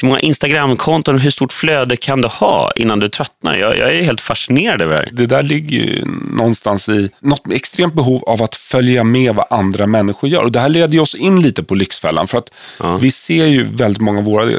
hur 0.00 0.08
många 0.08 0.20
Instagramkonton, 0.20 1.18
hur 1.18 1.30
stort 1.30 1.52
flöde 1.52 1.96
kan 1.96 2.20
du 2.20 2.28
ha 2.28 2.72
innan 2.76 2.98
du 3.00 3.08
tröttnar? 3.08 3.56
Jag, 3.56 3.78
jag 3.78 3.94
är 3.94 4.02
helt 4.02 4.20
fascinerad 4.20 4.82
över 4.82 4.94
det 4.94 4.98
här. 5.00 5.08
Det 5.12 5.26
där 5.26 5.42
ligger 5.42 5.78
ju 5.78 6.04
någonstans 6.36 6.88
i 6.88 7.10
något 7.20 7.52
extremt 7.52 7.94
behov 7.94 8.24
av 8.24 8.42
att 8.42 8.54
följa 8.54 9.04
med 9.04 9.34
vad 9.34 9.46
andra 9.50 9.86
människor 9.86 10.30
gör. 10.30 10.42
Och 10.42 10.52
det 10.52 10.60
här 10.60 10.68
leder 10.68 11.00
oss 11.00 11.14
in 11.14 11.40
lite 11.42 11.62
på 11.62 11.74
Lyxfällan. 11.74 12.28
För 12.28 12.38
att 12.38 12.48
Ja. 12.78 12.96
vi 12.96 13.10
ser 13.10 13.46
ju 13.46 13.62
väldigt 13.62 14.02
många 14.02 14.18
av 14.18 14.24
våra 14.24 14.50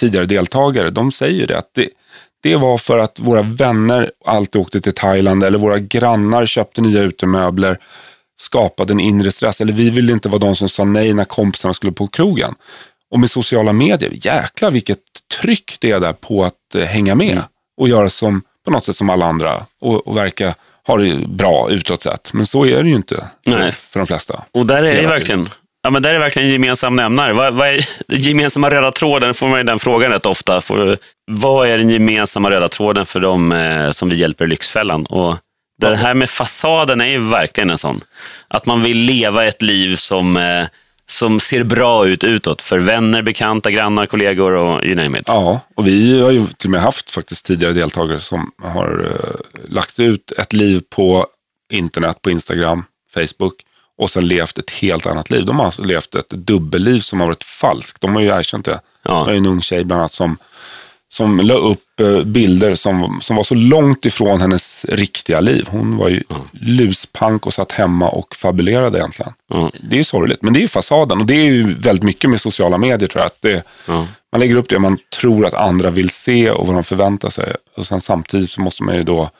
tidigare 0.00 0.26
deltagare, 0.26 0.90
de 0.90 1.12
säger 1.12 1.40
ju 1.40 1.46
det. 1.46 1.58
Att 1.58 1.70
det, 1.74 1.88
det 2.46 2.56
var 2.56 2.78
för 2.78 2.98
att 2.98 3.18
våra 3.20 3.42
vänner 3.42 4.10
alltid 4.24 4.60
åkte 4.60 4.80
till 4.80 4.92
Thailand 4.92 5.44
eller 5.44 5.58
våra 5.58 5.78
grannar 5.78 6.46
köpte 6.46 6.80
nya 6.80 7.00
utemöbler 7.00 7.78
skapade 8.40 8.92
en 8.92 9.00
inre 9.00 9.32
stress. 9.32 9.60
Eller 9.60 9.72
vi 9.72 9.90
ville 9.90 10.12
inte 10.12 10.28
vara 10.28 10.38
de 10.38 10.56
som 10.56 10.68
sa 10.68 10.84
nej 10.84 11.14
när 11.14 11.24
kompisarna 11.24 11.74
skulle 11.74 11.92
på 11.92 12.06
krogen. 12.06 12.54
Och 13.10 13.20
med 13.20 13.30
sociala 13.30 13.72
medier, 13.72 14.10
jäklar 14.14 14.70
vilket 14.70 14.98
tryck 15.40 15.76
det 15.80 15.90
är 15.90 16.00
där 16.00 16.12
på 16.12 16.44
att 16.44 16.74
eh, 16.74 16.82
hänga 16.82 17.14
med 17.14 17.42
och 17.76 17.88
göra 17.88 18.10
som, 18.10 18.42
på 18.64 18.70
något 18.70 18.84
sätt 18.84 18.96
som 18.96 19.10
alla 19.10 19.26
andra 19.26 19.56
och, 19.80 20.06
och 20.06 20.16
verka 20.16 20.54
ha 20.86 20.96
det 20.96 21.28
bra 21.28 21.70
utåt 21.70 22.02
sett. 22.02 22.32
Men 22.32 22.46
så 22.46 22.66
är 22.66 22.82
det 22.82 22.88
ju 22.88 22.96
inte 22.96 23.16
för, 23.44 23.58
Nej. 23.58 23.72
för 23.72 24.00
de 24.00 24.06
flesta. 24.06 24.44
Och 24.52 24.66
där 24.66 24.82
är 24.82 25.02
det 25.02 25.08
verkligen, 25.08 25.48
ja, 25.86 25.90
men 25.90 26.02
där 26.02 26.14
är 26.14 26.18
verkligen 26.18 26.48
en 26.48 26.52
gemensam 26.52 26.96
nämnare. 26.96 27.32
Vad, 27.32 27.54
vad 27.54 27.68
är 27.68 27.88
den 28.06 28.20
gemensamma 28.20 28.70
röda 28.70 28.92
tråden? 28.92 29.34
får 29.34 29.48
man 29.48 29.58
ju 29.58 29.64
den 29.64 29.78
frågan 29.78 30.12
rätt 30.12 30.26
ofta. 30.26 30.60
Får, 30.60 30.98
vad 31.26 31.68
är 31.68 31.78
den 31.78 31.90
gemensamma 31.90 32.50
röda 32.50 32.68
tråden 32.68 33.06
för 33.06 33.20
dem 33.20 33.52
eh, 33.52 33.90
som 33.90 34.08
vi 34.08 34.16
hjälper 34.16 34.44
i 34.44 34.48
Lyxfällan? 34.48 35.06
Och 35.06 35.36
det 35.80 35.96
här 35.96 36.14
med 36.14 36.30
fasaden 36.30 37.00
är 37.00 37.06
ju 37.06 37.18
verkligen 37.18 37.70
en 37.70 37.78
sån. 37.78 38.00
Att 38.48 38.66
man 38.66 38.82
vill 38.82 38.98
leva 38.98 39.44
ett 39.44 39.62
liv 39.62 39.96
som, 39.96 40.36
eh, 40.36 40.66
som 41.06 41.40
ser 41.40 41.64
bra 41.64 42.06
ut 42.06 42.24
utåt 42.24 42.62
för 42.62 42.78
vänner, 42.78 43.22
bekanta, 43.22 43.70
grannar, 43.70 44.06
kollegor 44.06 44.52
och 44.52 44.84
you 44.84 44.94
name 44.94 45.18
it. 45.18 45.24
Ja, 45.26 45.60
och 45.74 45.88
vi 45.88 46.20
har 46.20 46.30
ju 46.30 46.46
till 46.46 46.68
och 46.68 46.70
med 46.70 46.80
haft 46.80 47.10
faktiskt 47.10 47.46
tidigare 47.46 47.72
deltagare 47.72 48.18
som 48.18 48.52
har 48.62 49.10
eh, 49.10 49.70
lagt 49.74 50.00
ut 50.00 50.32
ett 50.38 50.52
liv 50.52 50.82
på 50.90 51.26
internet, 51.70 52.22
på 52.22 52.30
Instagram, 52.30 52.84
Facebook 53.14 53.65
och 53.98 54.10
sen 54.10 54.28
levt 54.28 54.58
ett 54.58 54.70
helt 54.70 55.06
annat 55.06 55.30
liv. 55.30 55.44
De 55.44 55.58
har 55.58 55.66
alltså 55.66 55.82
levt 55.82 56.14
ett 56.14 56.30
dubbelliv 56.30 57.00
som 57.00 57.20
har 57.20 57.26
varit 57.26 57.44
falskt. 57.44 58.00
De 58.00 58.14
har 58.14 58.22
ju 58.22 58.28
erkänt 58.28 58.64
det. 58.64 58.80
Ja. 59.02 59.18
Det 59.18 59.24
var 59.24 59.32
en 59.32 59.46
ung 59.46 59.62
tjej 59.62 59.84
bland 59.84 60.00
annat 60.00 60.12
som, 60.12 60.36
som 61.08 61.40
la 61.40 61.54
upp 61.54 62.00
eh, 62.00 62.20
bilder 62.22 62.74
som, 62.74 63.18
som 63.22 63.36
var 63.36 63.44
så 63.44 63.54
långt 63.54 64.04
ifrån 64.04 64.40
hennes 64.40 64.84
riktiga 64.88 65.40
liv. 65.40 65.66
Hon 65.70 65.96
var 65.96 66.08
ju 66.08 66.22
luspank 66.52 67.46
och 67.46 67.54
satt 67.54 67.72
hemma 67.72 68.08
och 68.08 68.36
fabulerade 68.36 68.98
egentligen. 68.98 69.32
Ja. 69.48 69.70
Det 69.80 69.96
är 69.96 69.98
ju 69.98 70.04
sorgligt, 70.04 70.42
men 70.42 70.52
det 70.52 70.58
är 70.58 70.62
ju 70.62 70.68
fasaden. 70.68 71.20
Och 71.20 71.26
det 71.26 71.34
är 71.34 71.44
ju 71.44 71.74
väldigt 71.74 72.04
mycket 72.04 72.30
med 72.30 72.40
sociala 72.40 72.78
medier 72.78 73.08
tror 73.08 73.20
jag. 73.20 73.26
Att 73.26 73.42
det, 73.42 73.62
Ja. 73.86 74.06
Man 74.32 74.40
lägger 74.40 74.56
upp 74.56 74.68
det 74.68 74.78
man 74.78 74.98
tror 75.20 75.46
att 75.46 75.54
andra 75.54 75.90
vill 75.90 76.10
se 76.10 76.50
och 76.50 76.66
vad 76.66 76.76
de 76.76 76.84
förväntar 76.84 77.30
sig. 77.30 77.54
Och 77.76 77.86
sen 77.86 78.00
samtidigt 78.00 78.50
så 78.50 78.60
måste 78.60 78.82
man 78.82 78.94
ju 78.96 79.02
då 79.02 79.30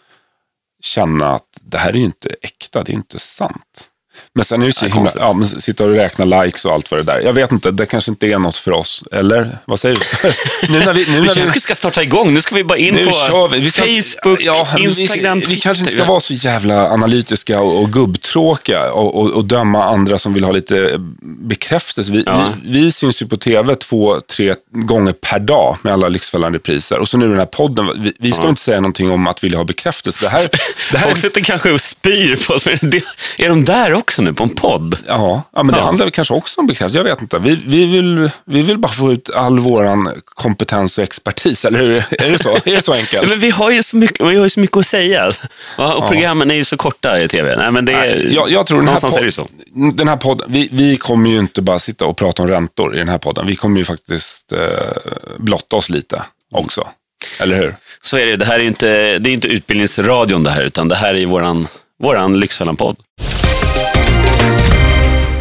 känna 0.82 1.32
att 1.34 1.58
det 1.60 1.78
här 1.78 1.88
är 1.88 1.96
ju 1.96 2.04
inte 2.04 2.28
äkta, 2.42 2.82
det 2.82 2.92
är 2.92 2.94
inte 2.94 3.18
sant. 3.18 3.88
Men 4.34 4.44
sen 4.44 4.62
är 4.62 4.66
det 4.66 4.72
så 4.72 4.86
himla, 4.86 5.10
ja, 5.14 5.32
men 5.32 5.48
sitta 5.48 5.84
och 5.84 5.90
räkna 5.90 6.24
likes 6.42 6.64
och 6.64 6.72
allt 6.72 6.90
vad 6.90 7.00
det 7.00 7.12
där. 7.12 7.20
Jag 7.20 7.32
vet 7.32 7.52
inte, 7.52 7.70
det 7.70 7.86
kanske 7.86 8.10
inte 8.10 8.26
är 8.26 8.38
något 8.38 8.56
för 8.56 8.72
oss. 8.72 9.02
Eller 9.12 9.58
vad 9.64 9.80
säger 9.80 9.96
du? 10.22 10.28
nu 10.72 10.78
när 10.84 10.92
vi, 10.92 11.06
nu 11.12 11.20
Vi 11.20 11.26
när 11.26 11.34
kanske 11.34 11.60
ska 11.60 11.74
starta 11.74 12.02
igång. 12.02 12.34
Nu 12.34 12.40
ska 12.40 12.54
vi 12.54 12.64
bara 12.64 12.78
in 12.78 12.94
nu 12.94 13.04
på 13.04 13.48
vi. 13.52 13.58
vi 13.60 13.70
ska, 13.70 13.82
Facebook, 13.82 14.38
ja, 14.42 14.66
vi- 14.76 14.84
Instagram, 14.84 15.40
Vi, 15.40 15.46
vi 15.46 15.56
kanske 15.56 15.80
inte 15.80 15.92
ska 15.92 16.04
vara 16.04 16.20
så 16.20 16.34
jävla 16.34 16.88
analytiska 16.90 17.60
och, 17.60 17.80
och 17.82 17.92
gubbtråkiga 17.92 18.92
och, 18.92 19.20
och, 19.20 19.30
och 19.30 19.44
döma 19.44 19.84
andra 19.84 20.18
som 20.18 20.34
vill 20.34 20.44
ha 20.44 20.52
lite 20.52 21.00
bekräftelse. 21.22 22.12
Vi, 22.12 22.22
Ja. 22.26 22.52
vi, 22.64 22.80
vi 22.80 22.92
syns 22.92 23.22
ju 23.22 23.26
på 23.26 23.36
tv 23.36 23.74
två, 23.74 24.20
tre 24.20 24.54
gånger 24.70 25.12
per 25.12 25.38
dag 25.38 25.76
med 25.82 25.92
alla 25.92 26.08
Lyxfällan 26.08 26.52
repriser. 26.52 26.98
Och 26.98 27.08
så 27.08 27.18
nu 27.18 27.28
den 27.28 27.38
här 27.38 27.46
podden. 27.46 28.02
Vi, 28.02 28.12
vi 28.18 28.32
ska 28.32 28.42
Ja. 28.42 28.48
inte 28.48 28.60
säga 28.60 28.80
någonting 28.80 29.10
om 29.10 29.26
att 29.26 29.44
vilja 29.44 29.58
ha 29.58 29.64
bekräftelse. 29.64 30.24
Det 30.24 30.30
här, 30.30 30.48
det 30.92 30.98
här 30.98 31.06
Folk 31.06 31.18
sitter 31.18 31.40
kanske 31.40 31.70
och 31.72 31.80
spyr 31.80 32.46
på 32.46 32.54
oss. 32.54 32.66
men 32.66 32.78
det- 32.82 33.04
Är 33.38 33.48
de 33.48 33.64
där 33.64 33.92
också 33.94 34.05
nu 34.18 34.32
på 34.32 34.42
en 34.44 34.48
podd? 34.50 34.98
Ja, 35.08 35.42
ja, 35.52 35.62
men 35.62 35.74
det 35.74 35.78
Ja. 35.80 35.84
handlar 35.84 36.10
kanske 36.10 36.34
också 36.34 36.60
om 36.60 36.66
bekräftelse. 36.66 36.98
Jag 36.98 37.04
vet 37.04 37.22
inte. 37.22 37.38
Vi, 37.38 37.60
vi, 37.66 37.84
vill, 37.84 38.30
vi 38.44 38.62
vill 38.62 38.78
bara 38.78 38.92
få 38.92 39.12
ut 39.12 39.30
all 39.34 39.58
våran 39.58 40.12
kompetens 40.24 40.98
och 40.98 41.04
expertis, 41.04 41.64
eller 41.64 41.78
hur? 41.82 41.96
Är 42.10 42.30
det 42.30 42.38
så, 42.38 42.56
är 42.56 42.60
det 42.76 42.82
så 42.82 42.92
Ja, 42.94 42.98
enkelt? 42.98 43.30
Men 43.30 43.40
vi 43.40 43.50
har 43.50 43.70
ju 43.70 43.82
så 43.82 43.96
mycket, 43.96 44.26
vi 44.26 44.36
har 44.36 44.48
så 44.48 44.60
mycket 44.60 44.76
att 44.76 44.86
säga. 44.86 45.32
Ja, 45.78 45.94
Och 45.94 46.08
programmen 46.08 46.50
är 46.50 46.54
ju 46.54 46.64
så 46.64 46.76
korta 46.76 47.20
i 47.22 47.28
tv. 47.28 47.56
Nej, 47.56 47.70
men 47.70 47.84
det 47.84 47.92
är, 47.92 47.98
Nej, 47.98 48.34
jag, 48.34 48.50
jag 48.50 48.66
tror 48.66 48.78
den 48.78 48.88
här, 48.88 48.94
någonstans 48.94 49.16
är 49.16 49.20
det 49.20 49.26
ju 49.26 49.32
så. 49.32 49.42
pod- 49.42 49.96
den 49.96 50.08
här 50.08 50.16
podden, 50.16 50.46
vi, 50.52 50.68
vi 50.72 50.96
kommer 50.96 51.30
ju 51.30 51.38
inte 51.38 51.62
bara 51.62 51.78
sitta 51.78 52.04
och 52.06 52.16
prata 52.16 52.42
om 52.42 52.48
räntor 52.48 52.94
i 52.94 52.98
den 52.98 53.08
här 53.08 53.18
podden. 53.18 53.46
Vi 53.46 53.56
kommer 53.56 53.78
ju 53.78 53.84
faktiskt 53.84 54.52
eh, 54.52 54.58
blotta 55.38 55.76
oss 55.76 55.90
lite 55.90 56.22
också. 56.54 56.88
Eller 57.40 57.56
hur? 57.56 57.74
Så 58.02 58.18
är 58.18 58.26
det. 58.26 58.36
Det 58.36 58.44
här 58.44 58.54
är 58.60 58.64
inte, 58.64 59.18
det 59.18 59.30
är 59.30 59.32
inte 59.34 59.48
utbildningsradion 59.48 60.42
det 60.42 60.50
här, 60.50 60.62
utan 60.62 60.88
det 60.88 60.96
här 60.96 61.14
är 61.14 61.26
våran, 61.26 61.66
våran 62.02 62.40
Lyxfällan-podd. 62.40 62.96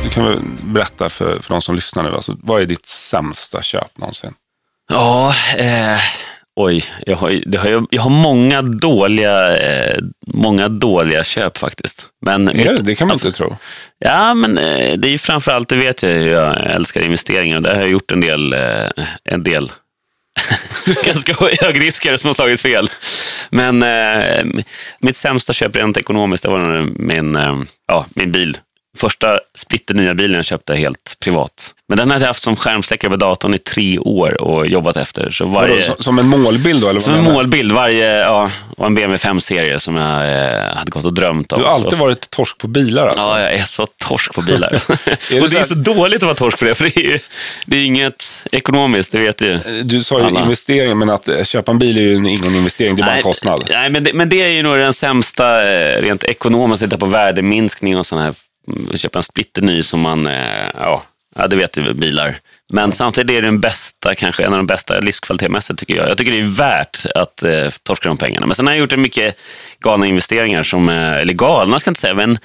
Du 0.03 0.09
kan 0.09 0.25
väl 0.25 0.39
berätta 0.63 1.09
för, 1.09 1.39
för 1.39 1.49
de 1.53 1.61
som 1.61 1.75
lyssnar 1.75 2.03
nu, 2.03 2.15
alltså, 2.15 2.35
vad 2.43 2.61
är 2.61 2.65
ditt 2.65 2.85
sämsta 2.85 3.61
köp 3.61 3.97
någonsin? 3.97 4.33
Ja, 4.89 5.35
eh, 5.57 5.99
oj. 6.55 6.85
Jag 7.05 7.17
har, 7.17 7.29
ju- 7.29 7.43
det 7.45 7.57
har, 7.57 7.69
ju- 7.69 7.85
jag 7.89 8.01
har 8.01 8.09
många 8.09 8.61
dåliga, 8.61 9.57
eh, 9.57 9.99
många 10.27 10.67
dåliga 10.69 11.23
köp 11.23 11.57
faktiskt. 11.57 12.07
Men 12.25 12.49
Är 12.49 12.53
det? 12.73 12.81
det 12.81 12.95
kan 12.95 13.07
man 13.07 13.15
inte 13.15 13.31
tro. 13.31 13.57
Ja, 13.99 14.33
men 14.33 14.57
eh, 14.57 14.93
det 14.97 15.07
är 15.07 15.11
ju 15.11 15.17
framförallt, 15.17 15.69
det 15.69 15.75
vet 15.75 16.03
jag 16.03 16.09
hur 16.09 16.27
jag 16.29 16.65
älskar 16.65 17.01
investeringar. 17.01 17.55
och 17.57 17.63
Där 17.63 17.73
har 17.75 17.81
jag 17.81 17.89
gjort 17.89 18.11
en 18.11 18.21
del, 18.21 18.53
eh, 18.53 19.05
en 19.23 19.43
del 19.43 19.71
ganska 21.05 21.35
hög 21.61 21.81
riskare 21.81 22.17
som 22.17 22.27
har 22.27 22.33
slagit 22.33 22.61
fel. 22.61 22.89
Men 23.49 23.83
eh, 23.83 24.45
mitt 24.99 25.17
sämsta 25.17 25.53
köp 25.53 25.75
rent 25.75 25.97
ekonomiskt, 25.97 26.43
det 26.43 26.49
var 26.49 26.59
nog 26.59 26.99
min, 26.99 27.35
eh, 27.35 27.55
ja, 27.87 28.05
min 28.13 28.31
bil. 28.31 28.57
Första 28.95 29.39
splitternya 29.55 30.13
bilen 30.13 30.35
jag 30.35 30.45
köpte 30.45 30.75
helt 30.75 31.17
privat. 31.19 31.71
Men 31.87 31.97
den 31.97 32.11
hade 32.11 32.23
jag 32.23 32.27
haft 32.27 32.43
som 32.43 32.55
skärmsläckare 32.55 33.11
på 33.11 33.17
datorn 33.17 33.53
i 33.53 33.57
tre 33.57 33.97
år 33.99 34.41
och 34.41 34.67
jobbat 34.67 34.97
efter. 34.97 35.29
Så 35.29 35.45
Vadå, 35.45 35.67
varje, 35.67 35.81
som, 35.83 35.95
som 35.99 36.19
en 36.19 36.27
målbild 36.27 36.81
då? 36.81 36.89
Eller 36.89 36.99
som 36.99 37.13
en 37.13 37.23
målbild, 37.23 37.71
varje, 37.71 38.05
ja, 38.15 38.51
och 38.77 38.85
en 38.85 38.95
BMW 38.95 39.29
5-serie 39.29 39.79
som 39.79 39.95
jag 39.95 40.37
eh, 40.37 40.75
hade 40.75 40.91
gått 40.91 41.05
och 41.05 41.13
drömt 41.13 41.51
om. 41.51 41.59
Du 41.59 41.65
har 41.65 41.73
alltid 41.73 41.91
Så- 41.91 41.97
varit 41.97 42.29
torsk 42.29 42.57
på 42.57 42.67
bilar 42.67 43.03
alltså? 43.05 43.19
Ja, 43.19 43.39
jag 43.39 43.53
är 43.53 43.63
så 43.63 43.85
torsk 43.85 44.33
på 44.33 44.41
bilar. 44.41 44.73
och 44.89 44.97
det 45.29 45.37
är 45.37 45.47
så 45.47 45.57
här- 45.57 45.63
så 45.63 45.75
dåligt 45.75 46.15
att 46.17 46.23
vara 46.23 46.35
torsk 46.35 46.59
på 46.59 46.65
det, 46.65 46.75
för 46.75 46.83
det 46.85 46.97
är, 46.97 47.03
ju- 47.11 47.19
det 47.65 47.77
är 47.77 47.85
inget 47.85 48.43
ekonomiskt, 48.51 49.11
det 49.11 49.19
vet 49.19 49.37
du 49.37 49.45
ju. 49.45 49.83
Du 49.83 50.03
sa 50.03 50.19
ju 50.19 50.25
Alla. 50.25 50.41
investering, 50.43 50.99
men 50.99 51.09
att 51.09 51.27
eh, 51.27 51.43
köpa 51.43 51.71
en 51.71 51.79
bil 51.79 51.97
är 51.97 52.01
ju 52.01 52.15
ingen 52.15 52.55
investering, 52.55 52.95
det 52.95 53.01
är 53.03 53.05
bara 53.05 53.15
en 53.17 53.23
kostnad. 53.23 53.63
Nej, 53.69 53.89
men 53.89 54.03
det, 54.03 54.13
men 54.13 54.29
det 54.29 54.41
är 54.41 54.47
ju 54.49 54.63
nog 54.63 54.77
den 54.77 54.93
sämsta 54.93 55.71
eh, 55.73 56.01
rent 56.01 56.23
ekonomiskt, 56.23 56.83
titta 56.83 56.97
på 56.97 57.05
värdeminskning 57.05 57.97
och 57.97 58.05
sån 58.05 58.19
här, 58.19 58.33
köpa 58.95 59.19
en 59.19 59.23
splitterny 59.23 59.83
som 59.83 59.99
man, 59.99 60.27
eh, 60.27 60.69
ja, 60.73 61.03
ja, 61.35 61.47
det 61.47 61.55
vet 61.55 61.73
du, 61.73 61.93
bilar. 61.93 62.37
Men 62.73 62.91
samtidigt 62.91 63.29
är 63.29 63.41
det 63.41 63.47
den 63.47 63.59
bästa, 63.59 64.15
kanske 64.15 64.43
en 64.43 64.51
av 64.51 64.57
de 64.57 64.67
bästa 64.67 64.99
livskvalitetmässigt 64.99 65.79
tycker 65.79 65.95
jag. 65.95 66.09
Jag 66.09 66.17
tycker 66.17 66.31
det 66.31 66.39
är 66.39 66.57
värt 66.57 67.05
att 67.15 67.43
eh, 67.43 67.69
torska 67.83 68.09
de 68.09 68.17
pengarna. 68.17 68.45
Men 68.45 68.55
sen 68.55 68.67
har 68.67 68.73
jag 68.73 68.79
gjort 68.79 68.93
en 68.93 69.01
mycket 69.01 69.39
galna 69.79 70.07
investeringar, 70.07 70.63
som, 70.63 70.89
eh, 70.89 71.15
eller 71.15 71.33
galna 71.33 71.79
ska 71.79 71.87
jag 71.87 71.91
inte 71.91 72.01
säga, 72.01 72.13
men 72.13 72.37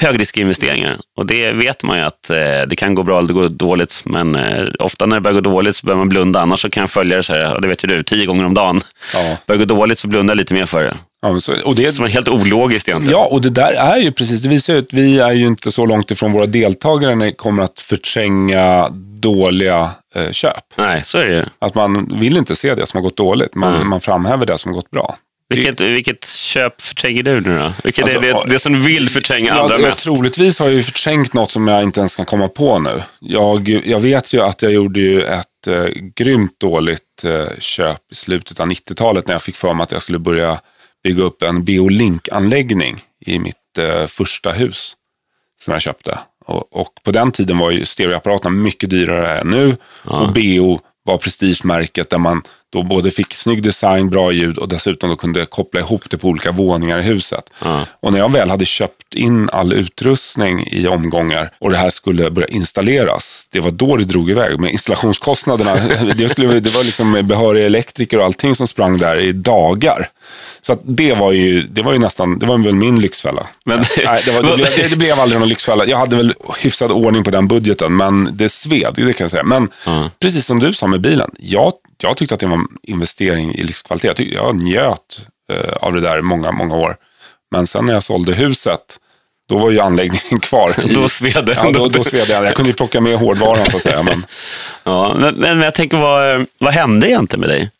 högriskinvesteringar. 0.00 0.96
Och 1.16 1.26
det 1.26 1.52
vet 1.52 1.82
man 1.82 1.98
ju 1.98 2.04
att 2.04 2.30
eh, 2.30 2.62
det 2.66 2.76
kan 2.76 2.94
gå 2.94 3.02
bra 3.02 3.18
eller 3.18 3.28
det 3.28 3.34
går 3.34 3.48
dåligt. 3.48 4.02
Men 4.04 4.34
eh, 4.34 4.68
ofta 4.78 5.06
när 5.06 5.16
det 5.16 5.20
börjar 5.20 5.34
gå 5.34 5.50
dåligt 5.50 5.76
så 5.76 5.86
behöver 5.86 5.98
man 5.98 6.08
blunda. 6.08 6.40
Annars 6.40 6.60
så 6.60 6.70
kan 6.70 6.80
jag 6.80 6.90
följa 6.90 7.16
det 7.16 7.22
så 7.22 7.32
här, 7.32 7.54
och 7.54 7.60
det 7.60 7.68
vet 7.68 7.84
ju 7.84 7.88
du, 7.88 8.02
tio 8.02 8.26
gånger 8.26 8.44
om 8.44 8.54
dagen. 8.54 8.80
Ja. 9.14 9.36
Börjar 9.46 9.58
det 9.58 9.64
gå 9.64 9.74
dåligt 9.74 9.98
så 9.98 10.08
blundar 10.08 10.34
jag 10.34 10.38
lite 10.38 10.54
mer 10.54 10.66
för 10.66 10.82
det. 10.82 10.96
Ja, 11.32 11.40
så, 11.40 11.54
och 11.64 11.74
det, 11.74 11.92
Som 11.92 12.04
är 12.04 12.08
helt 12.08 12.28
ologiskt 12.28 12.88
egentligen. 12.88 13.18
Ja, 13.20 13.26
och 13.26 13.40
det 13.40 13.50
där 13.50 13.72
är 13.72 13.96
ju 13.96 14.12
precis, 14.12 14.42
det 14.42 14.48
visar 14.48 14.72
ju 14.72 14.78
att 14.78 14.92
vi 14.92 15.18
är 15.18 15.32
ju 15.32 15.46
inte 15.46 15.72
så 15.72 15.86
långt 15.86 16.10
ifrån 16.10 16.32
våra 16.32 16.46
deltagare 16.46 17.14
när 17.14 17.26
det 17.26 17.32
kommer 17.32 17.62
att 17.62 17.80
förtränga 17.80 18.88
dåliga 19.20 19.90
eh, 20.14 20.30
köp. 20.30 20.64
Nej, 20.76 21.02
så 21.04 21.18
är 21.18 21.26
det 21.26 21.34
ju. 21.36 21.44
Att 21.58 21.74
man 21.74 22.18
vill 22.20 22.36
inte 22.36 22.56
se 22.56 22.74
det 22.74 22.86
som 22.86 22.98
har 22.98 23.02
gått 23.02 23.16
dåligt, 23.16 23.54
man, 23.54 23.74
Mm. 23.74 23.88
man 23.88 24.00
framhäver 24.00 24.46
det 24.46 24.58
som 24.58 24.70
har 24.70 24.74
gått 24.76 24.90
bra. 24.90 25.16
Vilket, 25.48 25.80
vilket 25.80 26.26
köp 26.26 26.80
förtränger 26.80 27.22
du 27.22 27.40
nu 27.40 27.58
då? 27.58 27.72
Vilket 27.84 28.02
Alltså, 28.02 28.18
är 28.18 28.22
det, 28.22 28.42
det 28.46 28.58
som 28.58 28.82
vill 28.82 29.08
förtränga 29.10 29.52
allra 29.52 29.74
jag, 29.74 29.80
jag, 29.82 29.88
mest? 29.88 30.04
Troligtvis 30.04 30.58
har 30.58 30.66
jag 30.66 30.74
ju 30.74 30.82
förträngt 30.82 31.34
något 31.34 31.50
som 31.50 31.68
jag 31.68 31.82
inte 31.82 32.00
ens 32.00 32.16
kan 32.16 32.24
komma 32.24 32.48
på 32.48 32.78
nu. 32.78 33.02
Jag, 33.20 33.68
jag 33.84 34.00
vet 34.00 34.32
ju 34.32 34.40
att 34.40 34.62
jag 34.62 34.72
gjorde 34.72 35.00
ju 35.00 35.22
ett 35.22 35.66
eh, 35.68 35.84
grymt 36.14 36.60
dåligt 36.60 37.24
eh, 37.24 37.58
köp 37.58 37.98
i 38.12 38.14
slutet 38.14 38.60
av 38.60 38.66
90-talet 38.68 39.26
när 39.26 39.34
jag 39.34 39.42
fick 39.42 39.56
för 39.56 39.74
mig 39.74 39.82
att 39.84 39.92
jag 39.92 40.02
skulle 40.02 40.18
börja 40.18 40.58
bygga 41.06 41.22
upp 41.22 41.42
en 41.42 41.64
Beolink-anläggning 41.64 42.96
i 43.26 43.38
mitt 43.38 43.78
eh, 43.78 44.06
första 44.06 44.52
hus 44.52 44.96
som 45.58 45.72
jag 45.72 45.82
köpte. 45.82 46.18
Och, 46.46 46.76
och 46.76 46.92
på 47.04 47.10
den 47.10 47.32
tiden 47.32 47.58
var 47.58 47.70
ju 47.70 47.84
stereoapparaterna 47.84 48.50
mycket 48.50 48.90
dyrare 48.90 49.40
än 49.40 49.50
nu 49.50 49.76
och 50.02 50.32
BO 50.32 50.78
var 51.02 51.18
prestigemärket 51.18 52.10
där 52.10 52.18
man 52.18 52.42
då 52.72 52.82
både 52.82 53.10
fick 53.10 53.34
snygg 53.34 53.62
design, 53.62 54.10
bra 54.10 54.32
ljud 54.32 54.58
och 54.58 54.68
dessutom 54.68 55.10
då 55.10 55.16
kunde 55.16 55.46
koppla 55.46 55.80
ihop 55.80 56.02
det 56.10 56.18
på 56.18 56.28
olika 56.28 56.50
våningar 56.52 56.98
i 56.98 57.02
huset. 57.02 57.50
Ja. 57.64 57.80
Och 58.00 58.12
när 58.12 58.18
jag 58.18 58.32
väl 58.32 58.50
hade 58.50 58.64
köpt 58.64 59.14
in 59.14 59.48
all 59.52 59.72
utrustning 59.72 60.66
i 60.66 60.86
omgångar 60.86 61.50
och 61.58 61.70
det 61.70 61.76
här 61.76 61.90
skulle 61.90 62.30
börja 62.30 62.48
installeras, 62.48 63.48
det 63.52 63.60
var 63.60 63.70
då 63.70 63.96
det 63.96 64.04
drog 64.04 64.30
iväg 64.30 64.60
med 64.60 64.72
installationskostnaderna. 64.72 65.74
det, 66.16 66.28
skulle, 66.28 66.60
det 66.60 66.74
var 66.74 66.84
liksom 66.84 67.26
behöriga 67.26 67.66
elektriker 67.66 68.18
och 68.18 68.24
allting 68.24 68.54
som 68.54 68.66
sprang 68.66 68.98
där 68.98 69.20
i 69.20 69.32
dagar. 69.32 70.08
Så 70.60 70.78
det 70.84 71.14
var 71.14 71.32
ju, 71.32 71.62
det 71.62 71.82
var 71.82 71.92
ju 71.92 71.98
nästan, 71.98 72.38
det 72.38 72.46
var 72.46 72.58
väl 72.58 72.74
min 72.74 73.00
lyxfälla. 73.00 73.46
Men- 73.64 73.84
Nej, 74.04 74.22
det, 74.24 74.30
var, 74.30 74.42
det, 74.42 74.56
blev, 74.56 74.68
det, 74.76 74.88
det 74.90 74.96
blev 74.96 75.20
aldrig 75.20 75.40
någon 75.40 75.48
lyxfälla. 75.48 75.86
Jag 75.86 75.98
hade 75.98 76.16
väl 76.16 76.34
hyfsad 76.62 76.90
ordning 76.90 77.24
på 77.24 77.30
den 77.30 77.48
budgeten, 77.48 77.96
men 77.96 78.28
det 78.32 78.48
sved, 78.48 78.92
det 78.96 79.12
kan 79.12 79.24
jag 79.24 79.30
säga. 79.30 79.42
Men 79.44 79.68
Ja. 79.86 80.10
precis 80.18 80.46
som 80.46 80.58
du 80.60 80.72
sa 80.72 80.86
med 80.86 81.00
bilen, 81.00 81.30
jag, 81.38 81.72
jag 82.02 82.16
tyckte 82.16 82.34
att 82.34 82.40
det 82.40 82.46
var 82.46 82.54
en 82.56 82.68
investering 82.82 83.54
i 83.54 83.62
livskvalitet. 83.62 84.18
Jag, 84.18 84.28
jag 84.32 84.56
njöt 84.62 85.26
eh, 85.52 85.72
av 85.80 85.92
det 85.94 86.00
där 86.00 86.20
många, 86.20 86.52
många 86.52 86.74
år. 86.76 86.96
Men 87.50 87.66
sen 87.66 87.84
när 87.84 87.92
jag 87.92 88.02
sålde 88.02 88.34
huset, 88.34 88.80
då 89.48 89.58
var 89.58 89.70
ju 89.70 89.80
anläggningen 89.80 90.40
kvar. 90.42 90.70
i- 90.90 90.94
Då 90.94 91.08
sved 91.08 91.44
det 91.46 91.52
Ja, 91.52 91.70
då, 91.70 91.88
då 91.88 92.04
sved 92.04 92.28
jag. 92.28 92.44
Jag 92.44 92.54
kunde 92.54 92.70
ju 92.70 92.74
plocka 92.76 93.00
med 93.00 93.18
hårdvaran 93.18 93.66
så 93.66 93.76
att 93.76 93.82
säga. 93.82 94.02
Men, 94.02 94.26
Ja, 94.84 95.14
men, 95.18 95.34
men 95.34 95.60
jag 95.60 95.74
tänker, 95.74 95.96
vad, 95.96 96.46
vad 96.60 96.72
hände 96.74 97.08
egentligen 97.10 97.40
med 97.40 97.48
dig? 97.50 97.70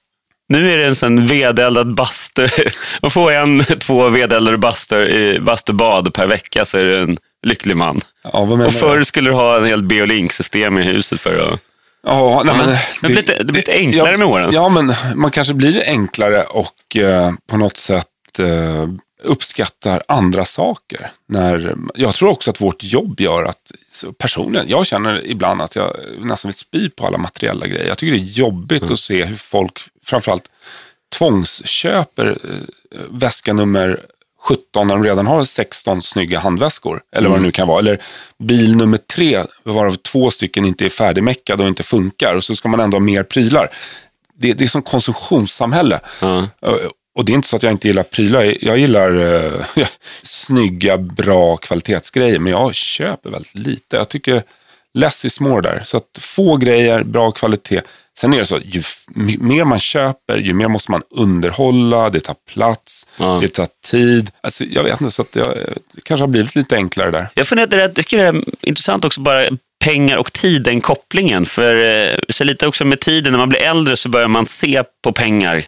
Nu 0.48 0.72
är 0.72 0.78
det 0.78 0.86
en 0.86 0.96
sån 0.96 1.26
vedeldad 1.26 1.94
bastu. 1.94 2.48
Man 3.02 3.10
får 3.10 3.32
en, 3.32 3.64
två 3.64 4.08
vedeldade 4.08 4.58
bastur 4.58 5.08
i 5.08 5.40
bastubad 5.40 6.14
per 6.14 6.26
vecka 6.26 6.64
så 6.64 6.78
är 6.78 6.84
du 6.84 6.98
en 7.02 7.16
lycklig 7.46 7.76
man. 7.76 8.00
ja, 8.32 8.40
Och 8.40 8.58
du? 8.58 8.70
förr 8.70 9.02
skulle 9.02 9.30
du 9.30 9.34
ha 9.34 9.56
en 9.56 9.64
hel 9.64 9.82
Beolink-system 9.82 10.78
i 10.78 10.82
huset 10.82 11.20
för 11.20 11.52
att... 11.52 11.60
Ja, 12.06 12.42
nej, 12.44 12.56
men. 12.56 12.66
Det 12.68 13.06
blir 13.06 13.16
lite- 13.16 13.38
det 13.38 13.44
blir 13.44 13.54
lite 13.54 13.72
enklare 13.72 14.10
ja, 14.10 14.16
med 14.18 14.26
åren. 14.26 14.50
Ja, 14.52 14.68
men 14.68 14.94
man 15.14 15.30
kanske 15.30 15.54
blir 15.54 15.82
enklare 15.86 16.42
och 16.42 16.96
eh, 16.96 17.32
på 17.50 17.56
något 17.56 17.76
sätt 17.76 18.38
eh, 18.38 18.88
uppskattar 19.22 20.02
andra 20.08 20.44
saker. 20.44 21.10
När, 21.28 21.76
jag 21.94 22.14
tror 22.14 22.28
också 22.30 22.50
att 22.50 22.60
vårt 22.60 22.82
jobb 22.82 23.20
gör 23.20 23.44
att, 23.44 23.72
personligen, 24.18 24.68
jag 24.68 24.86
känner 24.86 25.26
ibland 25.26 25.62
att 25.62 25.76
jag 25.76 25.96
nästan 26.20 26.48
vill 26.48 26.54
spy 26.56 26.88
på 26.90 27.06
alla 27.06 27.18
materiella 27.18 27.66
grejer. 27.66 27.86
Jag 27.88 27.98
tycker 27.98 28.12
det 28.12 28.18
är 28.18 28.38
jobbigt 28.38 28.82
Mm. 28.82 28.92
att 28.92 28.98
se 29.00 29.24
hur 29.24 29.36
folk, 29.36 29.78
framförallt 30.04 30.50
tvångsköper 31.18 32.26
eh, 32.44 33.00
väska 33.10 33.52
nummer 33.52 34.00
17 34.48 34.86
när 34.86 34.94
de 34.94 35.04
redan 35.04 35.26
har 35.26 35.44
16 35.44 36.02
snygga 36.02 36.38
handväskor. 36.38 37.00
Eller 37.12 37.20
Mm. 37.26 37.30
vad 37.32 37.40
det 37.40 37.42
nu 37.46 37.50
kan 37.52 37.68
vara. 37.68 37.78
Eller 37.78 37.98
bil 38.38 38.76
nummer 38.76 38.98
tre, 38.98 39.44
varav 39.62 39.94
två 39.96 40.30
stycken 40.30 40.64
inte 40.64 40.84
är 40.84 40.88
färdigmeckade 40.88 41.62
och 41.62 41.68
inte 41.68 41.82
funkar. 41.82 42.34
Och 42.34 42.44
så 42.44 42.54
ska 42.54 42.68
man 42.68 42.80
ändå 42.80 42.94
ha 42.96 43.00
mer 43.00 43.22
prylar. 43.22 43.68
Det, 44.38 44.52
det 44.52 44.64
är 44.64 44.68
som 44.68 44.82
konsumtionssamhälle. 44.82 46.00
Ja. 46.20 46.48
Och 47.14 47.24
det 47.24 47.32
är 47.32 47.34
inte 47.34 47.48
så 47.48 47.56
att 47.56 47.62
jag 47.62 47.72
inte 47.72 47.88
gillar 47.88 48.02
prylar. 48.02 48.54
Jag 48.64 48.78
gillar 48.78 49.34
eh, 49.44 49.60
snygga, 50.22 50.96
bra 50.98 51.56
kvalitetsgrejer. 51.56 52.38
Men 52.38 52.52
jag 52.52 52.74
köper 52.74 53.30
väldigt 53.30 53.54
lite. 53.54 53.96
Jag 53.96 54.08
tycker 54.08 54.42
less 54.94 55.24
is 55.24 55.40
more 55.40 55.62
där. 55.62 55.82
Så 55.84 55.96
att 55.96 56.18
få 56.20 56.56
grejer, 56.56 57.02
bra 57.02 57.30
kvalitet. 57.30 57.80
Sen 58.20 58.34
är 58.34 58.38
det 58.38 58.46
så, 58.46 58.58
ju 58.64 58.80
f- 58.80 59.04
mer 59.40 59.64
man 59.64 59.78
köper, 59.78 60.36
ju 60.36 60.52
mer 60.54 60.68
måste 60.68 60.90
man 60.90 61.02
underhålla, 61.10 62.10
det 62.10 62.20
tar 62.20 62.36
plats, 62.52 63.06
Ja. 63.16 63.38
det 63.42 63.48
tar 63.48 63.68
tid. 63.84 64.30
Alltså, 64.40 64.64
jag 64.64 64.82
vet 64.82 65.00
inte, 65.00 65.14
så 65.14 65.22
att 65.22 65.36
jag, 65.36 65.46
det 65.94 66.00
kanske 66.04 66.22
har 66.22 66.28
blivit 66.28 66.54
lite 66.56 66.76
enklare 66.76 67.10
där. 67.10 67.28
Jag 67.34 67.46
funderar, 67.48 67.80
jag 67.80 67.94
tycker 67.94 68.18
det 68.18 68.24
är 68.24 68.42
intressant 68.60 69.04
också 69.04 69.20
bara 69.20 69.48
pengar 69.84 70.16
och 70.16 70.32
tiden, 70.32 70.80
kopplingen. 70.80 71.46
För 71.46 71.84
eh, 72.12 72.18
så 72.28 72.44
lite 72.44 72.66
också 72.66 72.84
med 72.84 73.00
tiden, 73.00 73.32
när 73.32 73.38
man 73.38 73.48
blir 73.48 73.60
äldre 73.60 73.96
så 73.96 74.08
börjar 74.08 74.28
man 74.28 74.46
se 74.46 74.82
på 75.04 75.12
pengar 75.12 75.64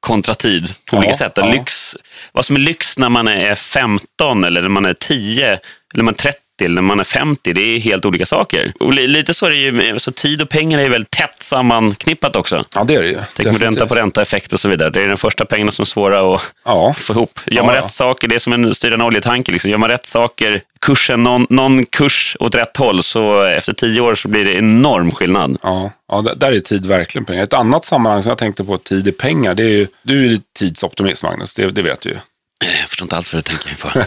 kontra 0.00 0.34
tid 0.34 0.66
på 0.90 0.96
Ja, 0.96 0.98
olika 0.98 1.14
sätt. 1.14 1.32
ja. 1.36 1.46
Lyx, 1.52 1.96
vad 2.32 2.44
som 2.44 2.56
är 2.56 2.60
lyx 2.60 2.98
när 2.98 3.08
man 3.08 3.28
är 3.28 3.54
15 3.54 4.44
eller 4.44 4.62
när 4.62 4.68
man 4.68 4.86
är 4.86 4.94
10 4.94 5.46
eller 5.46 5.60
när 5.94 6.02
man 6.02 6.14
är 6.14 6.18
30 6.18 6.38
eller 6.64 6.74
när 6.74 6.82
man 6.82 7.00
är 7.00 7.04
50, 7.04 7.52
det 7.52 7.60
är 7.60 7.78
helt 7.80 8.04
olika 8.04 8.26
saker. 8.26 8.72
Och 8.80 8.92
li- 8.92 9.06
lite 9.06 9.34
så 9.34 9.46
är 9.46 9.50
det 9.50 9.56
ju, 9.56 9.98
så 9.98 10.12
tid 10.12 10.42
och 10.42 10.48
pengar 10.48 10.78
är 10.78 10.88
väldigt 10.88 11.10
tätt 11.10 11.42
sammanknippat 11.42 12.36
också. 12.36 12.64
Ja, 12.74 12.84
det 12.84 12.94
är 12.94 13.02
det 13.02 13.08
ju. 13.08 13.18
Tänk 13.36 13.48
med 13.52 13.60
ränta 13.62 13.86
på 13.86 13.94
ränta-effekt 13.94 14.52
och 14.52 14.60
så 14.60 14.68
vidare. 14.68 14.90
Det 14.90 15.02
är 15.02 15.08
de 15.08 15.16
första 15.16 15.44
pengarna 15.44 15.72
som 15.72 15.82
är 15.82 15.86
svåra 15.86 16.34
att 16.34 16.54
Ja. 16.64 16.94
få 16.98 17.12
ihop. 17.12 17.40
Gör 17.46 17.62
man 17.64 17.74
Ja, 17.74 17.80
rätt 17.82 17.90
saker, 17.90 18.28
det 18.28 18.34
är 18.34 18.38
som 18.38 18.52
en 18.52 18.74
styra 18.74 18.94
en 18.94 19.02
oljetanker. 19.02 19.52
Liksom. 19.52 19.70
Gör 19.70 19.78
man 19.78 19.88
rätt 19.90 20.06
saker, 20.06 20.62
kursen, 20.80 21.22
någon, 21.22 21.46
någon 21.50 21.86
kurs 21.86 22.36
åt 22.40 22.54
rätt 22.54 22.76
håll, 22.76 23.02
så 23.02 23.42
efter 23.42 23.72
tio 23.72 24.00
år 24.00 24.14
så 24.14 24.28
blir 24.28 24.44
det 24.44 24.52
enorm 24.52 25.10
skillnad. 25.10 25.58
Ja, 25.62 25.90
ja, 26.08 26.20
där- 26.22 26.34
där 26.34 26.52
är 26.52 26.60
tid 26.60 26.86
verkligen 26.86 27.24
pengar. 27.24 27.42
Ett 27.42 27.52
annat 27.52 27.84
sammanhang 27.84 28.22
som 28.22 28.28
jag 28.30 28.38
tänkte 28.38 28.64
på, 28.64 28.78
tid 28.78 29.08
är 29.08 29.12
pengar, 29.12 29.54
det 29.54 29.62
är 29.62 29.68
ju, 29.68 29.86
du 30.02 30.24
är 30.24 30.28
ju 30.28 30.38
tidsoptimist 30.58 31.22
Magnus, 31.22 31.54
det, 31.54 31.70
det 31.70 31.82
vet 31.82 32.00
du 32.00 32.08
ju. 32.08 32.16
Jag 32.60 32.88
förstår 32.88 33.04
inte 33.04 33.16
alls 33.16 33.34
vad 33.34 33.44
du 33.44 33.50
tänker 33.50 33.74
på. 33.74 34.04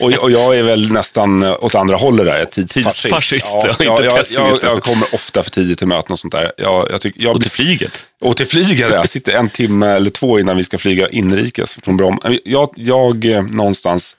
Och, 0.04 0.12
och 0.12 0.30
jag 0.30 0.58
är 0.58 0.62
väl 0.62 0.92
nästan 0.92 1.42
eh, 1.42 1.64
åt 1.64 1.74
andra 1.74 1.96
hållet 1.96 2.26
där, 2.26 2.44
tidsfascist. 2.44 3.02
Tidsfascist, 3.02 3.56
ja, 3.62 3.70
inte 3.70 4.02
jag, 4.02 4.24
jag, 4.36 4.58
jag 4.62 4.82
kommer 4.82 5.14
ofta 5.14 5.42
för 5.42 5.50
tidigt 5.50 5.78
till 5.78 5.86
möten 5.86 6.12
och 6.12 6.18
sånt 6.18 6.32
där. 6.32 6.52
Jag, 6.56 6.90
jag 6.90 7.00
tycker, 7.00 7.22
jag, 7.22 7.34
Och 7.34 7.42
till 7.42 7.50
flyget. 7.50 8.06
och 8.20 8.36
till 8.36 8.46
flyget, 8.46 8.78
jag 8.90 9.08
sitter 9.08 9.32
en 9.32 9.48
timme 9.48 9.86
eller 9.86 10.10
två 10.10 10.38
innan 10.38 10.56
vi 10.56 10.64
ska 10.64 10.78
flyga 10.78 11.08
inrikes 11.08 11.78
från 11.82 11.96
Bromma. 11.96 12.38
Jag, 12.44 12.68
jag 12.76 13.24
eh, 13.24 13.42
någonstans 13.42 14.16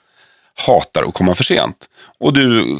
hatar 0.66 1.02
att 1.02 1.14
komma 1.14 1.34
för 1.34 1.44
sent. 1.44 1.76
Och 2.20 2.32
du 2.32 2.76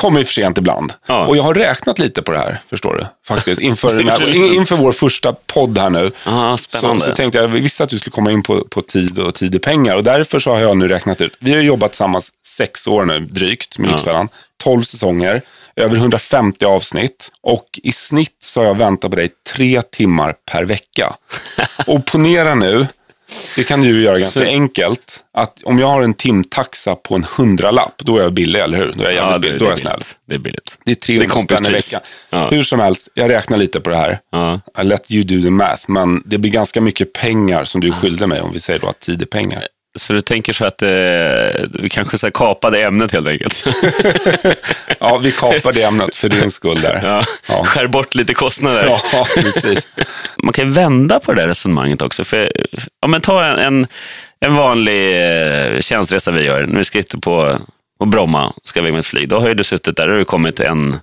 kommer 0.00 0.18
ju 0.18 0.24
för 0.24 0.32
sent 0.32 0.58
ibland. 0.58 0.92
Ja. 1.06 1.26
Och 1.26 1.36
jag 1.36 1.42
har 1.42 1.54
räknat 1.54 1.98
lite 1.98 2.22
på 2.22 2.32
det 2.32 2.38
här, 2.38 2.60
förstår 2.70 2.94
du. 2.94 3.06
Faktiskt, 3.26 3.60
inför, 3.60 3.94
den 3.98 4.08
här, 4.08 4.22
är 4.22 4.34
in, 4.34 4.54
inför 4.54 4.76
vår 4.76 4.92
första 4.92 5.32
podd 5.32 5.78
här 5.78 5.90
nu. 5.90 6.10
Ja, 6.26 6.56
Så, 6.58 7.00
så 7.00 7.12
tänkte 7.12 7.38
jag, 7.38 7.44
jag 7.44 7.48
visste 7.48 7.84
att 7.84 7.90
du 7.90 7.98
skulle 7.98 8.12
komma 8.12 8.30
in 8.30 8.42
på, 8.42 8.64
på 8.64 8.82
tid 8.82 9.18
och 9.18 9.34
tid 9.34 9.54
i 9.54 9.58
pengar. 9.58 9.96
Och 9.96 10.04
därför 10.04 10.38
så 10.38 10.50
har 10.50 10.58
jag 10.60 10.76
nu 10.76 10.88
räknat 10.88 11.20
ut. 11.20 11.36
Vi 11.38 11.54
har 11.54 11.60
jobbat 11.60 11.90
tillsammans 11.90 12.32
sex 12.46 12.86
år 12.86 13.04
nu, 13.04 13.20
drygt, 13.20 13.78
med 13.78 13.90
Lyxfällan. 13.90 14.28
12 14.62 14.82
säsonger, 14.82 15.42
över 15.76 15.96
150 15.96 16.64
avsnitt. 16.64 17.30
Och 17.42 17.80
i 17.82 17.92
snitt 17.92 18.36
så 18.38 18.60
har 18.60 18.66
jag 18.66 18.74
väntat 18.74 19.10
på 19.10 19.16
dig 19.16 19.30
tre 19.54 19.82
timmar 19.82 20.34
per 20.50 20.64
vecka. 20.64 21.14
Och 21.86 22.06
ponera 22.06 22.54
nu, 22.54 22.86
det 23.56 23.64
kan 23.64 23.80
du 23.80 23.88
ju 23.88 24.02
göra 24.02 24.18
ganska 24.18 24.40
Så- 24.40 24.46
enkelt, 24.46 25.24
att 25.34 25.62
om 25.64 25.78
jag 25.78 25.86
har 25.86 26.02
en 26.02 26.14
timtaxa 26.14 26.94
på 26.94 27.14
en 27.14 27.24
hundralapp, 27.36 27.94
då 27.98 28.18
är 28.18 28.22
jag 28.22 28.32
billig, 28.32 28.60
eller 28.60 28.78
hur? 28.78 28.92
Då 28.96 29.02
är 29.02 29.06
jag, 29.06 29.14
jävligt 29.14 29.42
billig, 29.42 29.58
då 29.58 29.64
är 29.64 29.70
jag 29.70 29.78
snäll. 29.78 29.92
billigt. 29.98 30.16
Det 30.26 30.34
är 30.34 30.38
billigt. 30.38 30.78
Det 30.84 30.90
är 30.90 30.94
300 30.94 31.34
Det 31.48 31.54
är 31.54 31.56
spänn 31.56 31.66
i 31.66 31.74
veckan. 31.74 32.00
Ja. 32.30 32.48
Hur 32.50 32.62
som 32.62 32.80
helst, 32.80 33.08
jag 33.14 33.30
räknar 33.30 33.58
lite 33.58 33.80
på 33.80 33.90
det 33.90 33.96
här. 33.96 34.18
Ja. 34.32 34.60
I 34.80 34.84
let 34.84 35.10
you 35.10 35.24
do 35.24 35.42
the 35.42 35.50
math, 35.50 35.84
men 35.88 36.22
det 36.26 36.38
blir 36.38 36.50
ganska 36.50 36.80
mycket 36.80 37.12
pengar 37.12 37.64
som 37.64 37.80
du 37.80 37.92
skyldig 37.92 38.28
mig 38.28 38.40
om 38.40 38.52
vi 38.52 38.60
säger 38.60 38.80
då 38.80 38.88
att 38.88 39.00
tid 39.00 39.22
är 39.22 39.26
pengar. 39.26 39.64
Så 39.98 40.12
du 40.12 40.20
tänker 40.20 40.52
så 40.52 40.64
att 40.64 40.82
eh, 40.82 40.88
vi 41.82 41.88
kanske 41.90 42.18
så 42.18 42.26
här 42.26 42.30
kapade 42.30 42.82
ämnet 42.82 43.12
helt 43.12 43.26
enkelt? 43.28 43.64
Ja, 45.00 45.18
vi 45.18 45.32
kapar 45.32 45.72
det 45.72 45.82
ämnet 45.82 46.16
för 46.16 46.28
din 46.28 46.50
skull 46.50 46.80
där. 46.80 47.00
Ja. 47.02 47.22
Ja. 47.48 47.64
Skär 47.64 47.86
bort 47.86 48.14
lite 48.14 48.34
kostnader. 48.34 48.86
Ja, 49.12 49.26
precis. 49.34 49.88
Man 50.42 50.52
kan 50.52 50.72
vända 50.72 51.20
på 51.20 51.32
det 51.32 51.40
där 51.40 51.48
resonemanget 51.48 52.02
också. 52.02 52.24
För, 52.24 52.52
om 53.02 53.10
man 53.10 53.20
tar 53.20 53.42
en, 53.42 53.58
en, 53.58 53.86
en 54.40 54.54
vanlig 54.54 55.16
eh, 55.74 55.80
tjänstresa 55.80 56.30
vi 56.30 56.42
gör, 56.44 56.62
vi 56.62 56.84
ska 56.84 56.98
ut 56.98 57.20
på, 57.20 57.58
på 57.98 58.04
Bromma, 58.06 58.52
ska 58.64 58.82
vi 58.82 58.90
med 58.92 58.98
ett 59.00 59.06
flyg, 59.06 59.28
då 59.28 59.40
har 59.40 59.48
ju 59.48 59.54
du 59.54 59.64
suttit 59.64 59.96
där, 59.96 60.06
då 60.06 60.12
har 60.12 60.18
du 60.18 60.24
kommit 60.24 60.60
en, 60.60 60.96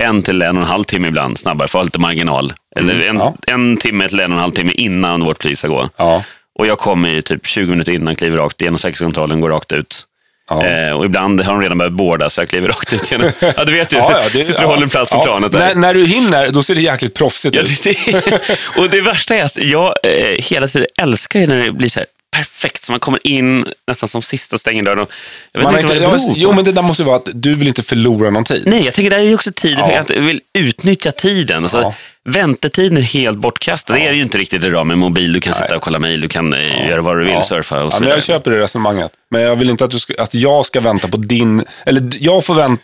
en 0.00 0.22
till 0.22 0.42
en 0.42 0.56
och 0.56 0.62
en 0.62 0.68
halv 0.68 0.84
timme 0.84 1.08
ibland 1.08 1.38
snabbare, 1.38 1.68
för 1.68 1.78
att 1.78 1.82
ha 1.82 1.84
lite 1.86 2.00
marginal. 2.00 2.52
Eller 2.76 2.94
en, 2.94 3.00
Mm, 3.02 3.16
ja. 3.16 3.34
en 3.46 3.76
timme 3.76 4.08
till 4.08 4.20
en 4.20 4.32
och 4.32 4.36
en 4.36 4.42
halv 4.42 4.52
timme 4.52 4.72
innan 4.72 5.24
vårt 5.24 5.42
flyg 5.42 5.58
ska 5.58 5.68
gå. 5.68 5.88
Ja, 5.96 6.24
Och 6.58 6.66
jag 6.66 6.78
kommer 6.78 7.08
ju 7.08 7.22
typ 7.22 7.46
20 7.46 7.66
minuter 7.70 7.92
innan, 7.92 8.16
kliver 8.16 8.38
rakt 8.38 8.60
igenom 8.60 8.78
säkerhetskontrollen, 8.78 9.40
går 9.40 9.50
rakt 9.50 9.72
ut. 9.72 10.04
ja. 10.50 10.66
Eh, 10.66 10.90
och 10.92 11.04
ibland 11.04 11.40
har 11.40 11.52
de 11.52 11.62
redan 11.62 11.78
börjat 11.78 11.92
borda, 11.92 12.30
så 12.30 12.40
jag 12.40 12.48
kliver 12.48 12.68
rakt 12.68 12.92
ut 12.92 13.12
genom... 13.12 13.30
Ja, 13.56 13.64
du 13.64 13.72
vet 13.72 13.92
ju. 13.92 13.96
Ja, 13.96 14.12
ja, 14.22 14.28
det- 14.32 14.42
Sitter 14.42 14.64
och 14.64 14.70
ja. 14.70 14.74
håller 14.74 14.86
plats 14.86 15.10
på 15.10 15.16
Ja. 15.16 15.22
planet 15.22 15.52
där. 15.52 15.58
När, 15.58 15.74
när 15.74 15.94
du 15.94 16.04
hinner, 16.06 16.50
då 16.50 16.62
ser 16.62 16.74
det 16.74 16.80
jäkligt 16.80 17.14
proffsigt 17.14 17.56
Ja, 17.56 17.62
ut. 17.62 17.82
det, 17.82 18.40
och 18.76 18.90
det 18.90 19.00
värsta 19.00 19.36
är 19.36 19.42
att 19.44 19.56
jag 19.56 19.94
eh, 20.04 20.44
hela 20.44 20.68
tiden 20.68 20.86
älskar 21.02 21.40
ju 21.40 21.46
när 21.46 21.58
det 21.58 21.72
blir 21.72 21.88
så 21.88 22.00
här 22.00 22.06
perfekt, 22.36 22.82
så 22.82 22.92
man 22.92 23.00
kommer 23.00 23.26
in 23.26 23.66
nästan 23.86 24.08
som 24.08 24.22
sista 24.22 24.56
och 24.56 24.60
stänger 24.60 24.82
dörren. 24.82 24.98
Och 24.98 25.10
jag 25.52 25.60
vet 25.60 25.64
Man 25.72 25.80
inte 25.80 25.94
inte, 25.94 26.06
vad 26.06 26.14
det 26.14 26.18
beror 26.24 26.34
på. 26.34 26.40
jo, 26.40 26.52
men 26.52 26.64
det 26.64 26.72
där 26.72 26.82
måste 26.82 27.02
ju 27.02 27.06
vara 27.06 27.16
att 27.16 27.28
du 27.34 27.52
vill 27.54 27.68
inte 27.68 27.82
förlora 27.82 28.30
någon 28.30 28.44
tid. 28.44 28.62
Nej, 28.66 28.84
jag 28.84 28.94
tänker 28.94 29.10
det 29.10 29.16
är 29.16 29.20
ju 29.22 29.34
också 29.34 29.52
tid, 29.52 29.76
Ja. 29.78 29.98
att 29.98 30.10
jag 30.10 30.22
vill 30.22 30.40
utnyttja 30.58 31.12
tiden. 31.12 31.62
Alltså, 31.62 31.80
Ja. 31.80 31.94
Väntetiden 32.24 32.98
är 32.98 33.02
helt 33.02 33.38
bortkastad. 33.38 33.94
Det 33.94 34.00
är 34.00 34.10
det 34.10 34.16
ju 34.16 34.22
inte 34.22 34.38
riktigt 34.38 34.64
idag 34.64 34.86
med 34.86 34.98
mobil. 34.98 35.32
Du 35.32 35.40
kan 35.40 35.50
Nej. 35.50 35.62
sitta 35.62 35.76
och 35.76 35.82
kolla 35.82 35.98
mejl, 35.98 36.20
du 36.20 36.28
kan 36.28 36.54
eh, 36.54 36.88
göra 36.88 37.00
vad 37.02 37.16
du 37.18 37.24
vill, 37.24 37.32
Ja. 37.34 37.42
surfa 37.42 37.76
och 37.80 37.86
Ja, 37.86 37.90
så 37.90 37.98
vidare. 38.00 38.16
jag 38.16 38.22
köper 38.24 38.50
det 38.50 38.60
resonemanget. 38.60 39.12
Men 39.30 39.42
jag 39.42 39.56
vill 39.56 39.70
inte 39.70 39.84
att, 39.84 39.90
du 39.90 39.98
ska, 39.98 40.14
att 40.18 40.34
jag 40.34 40.66
ska 40.66 40.80
vänta 40.80 41.08
på 41.08 41.16
din... 41.16 41.64
Eller 41.86 42.02
jag 42.20 42.44
får 42.44 42.54
vänta... 42.54 42.82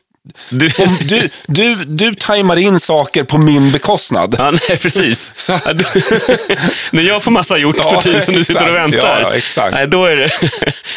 Du, 0.50 0.68
du, 1.08 1.28
du, 1.46 1.74
du 1.74 2.14
tajmar 2.14 2.56
in 2.58 2.80
saker 2.80 3.24
på 3.24 3.38
min 3.38 3.72
bekostnad. 3.72 4.34
ja, 4.38 4.50
nej, 4.50 4.78
precis. 4.78 5.32
Så- 5.36 5.52
Ja, 5.52 5.72
när 6.92 7.02
jag 7.02 7.22
får 7.22 7.30
massa 7.30 7.58
gjort 7.58 7.76
Ja, 7.78 7.90
på 7.94 8.02
tid 8.02 8.22
som 8.22 8.34
du 8.34 8.44
sitter 8.44 8.68
och 8.68 8.74
väntar. 8.74 8.98
Ja, 8.98 9.20
ja, 9.20 9.34
exakt. 9.34 9.74
Nej, 9.74 9.86
då 9.86 10.04
är 10.04 10.16
det... 10.16 10.30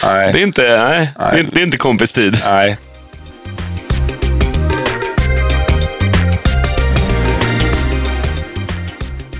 Nej. 0.04 0.34
Det 0.34 0.40
är 0.40 0.44
inte, 0.44 0.62
nej, 0.62 1.10
Det, 1.20 1.40
är, 1.40 1.48
det 1.52 1.60
är 1.62 1.64
inte 1.64 1.78
kompistid. 1.78 2.38
Nej. 2.46 2.78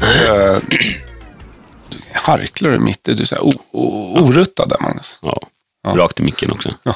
Eh, 0.02 0.60
harklar 2.14 2.70
du 2.72 2.80
mitt 2.80 3.08
i, 3.08 3.14
du 3.14 3.22
är 3.22 3.26
så 3.26 3.36
här 3.36 3.44
o- 3.44 3.64
o- 3.72 4.20
oruttad 4.20 4.70
där 4.70 4.78
Magnus. 4.82 5.20
Ja. 5.22 5.40
Rakt 5.88 6.20
i 6.20 6.24
micken 6.24 6.52
också. 6.52 6.74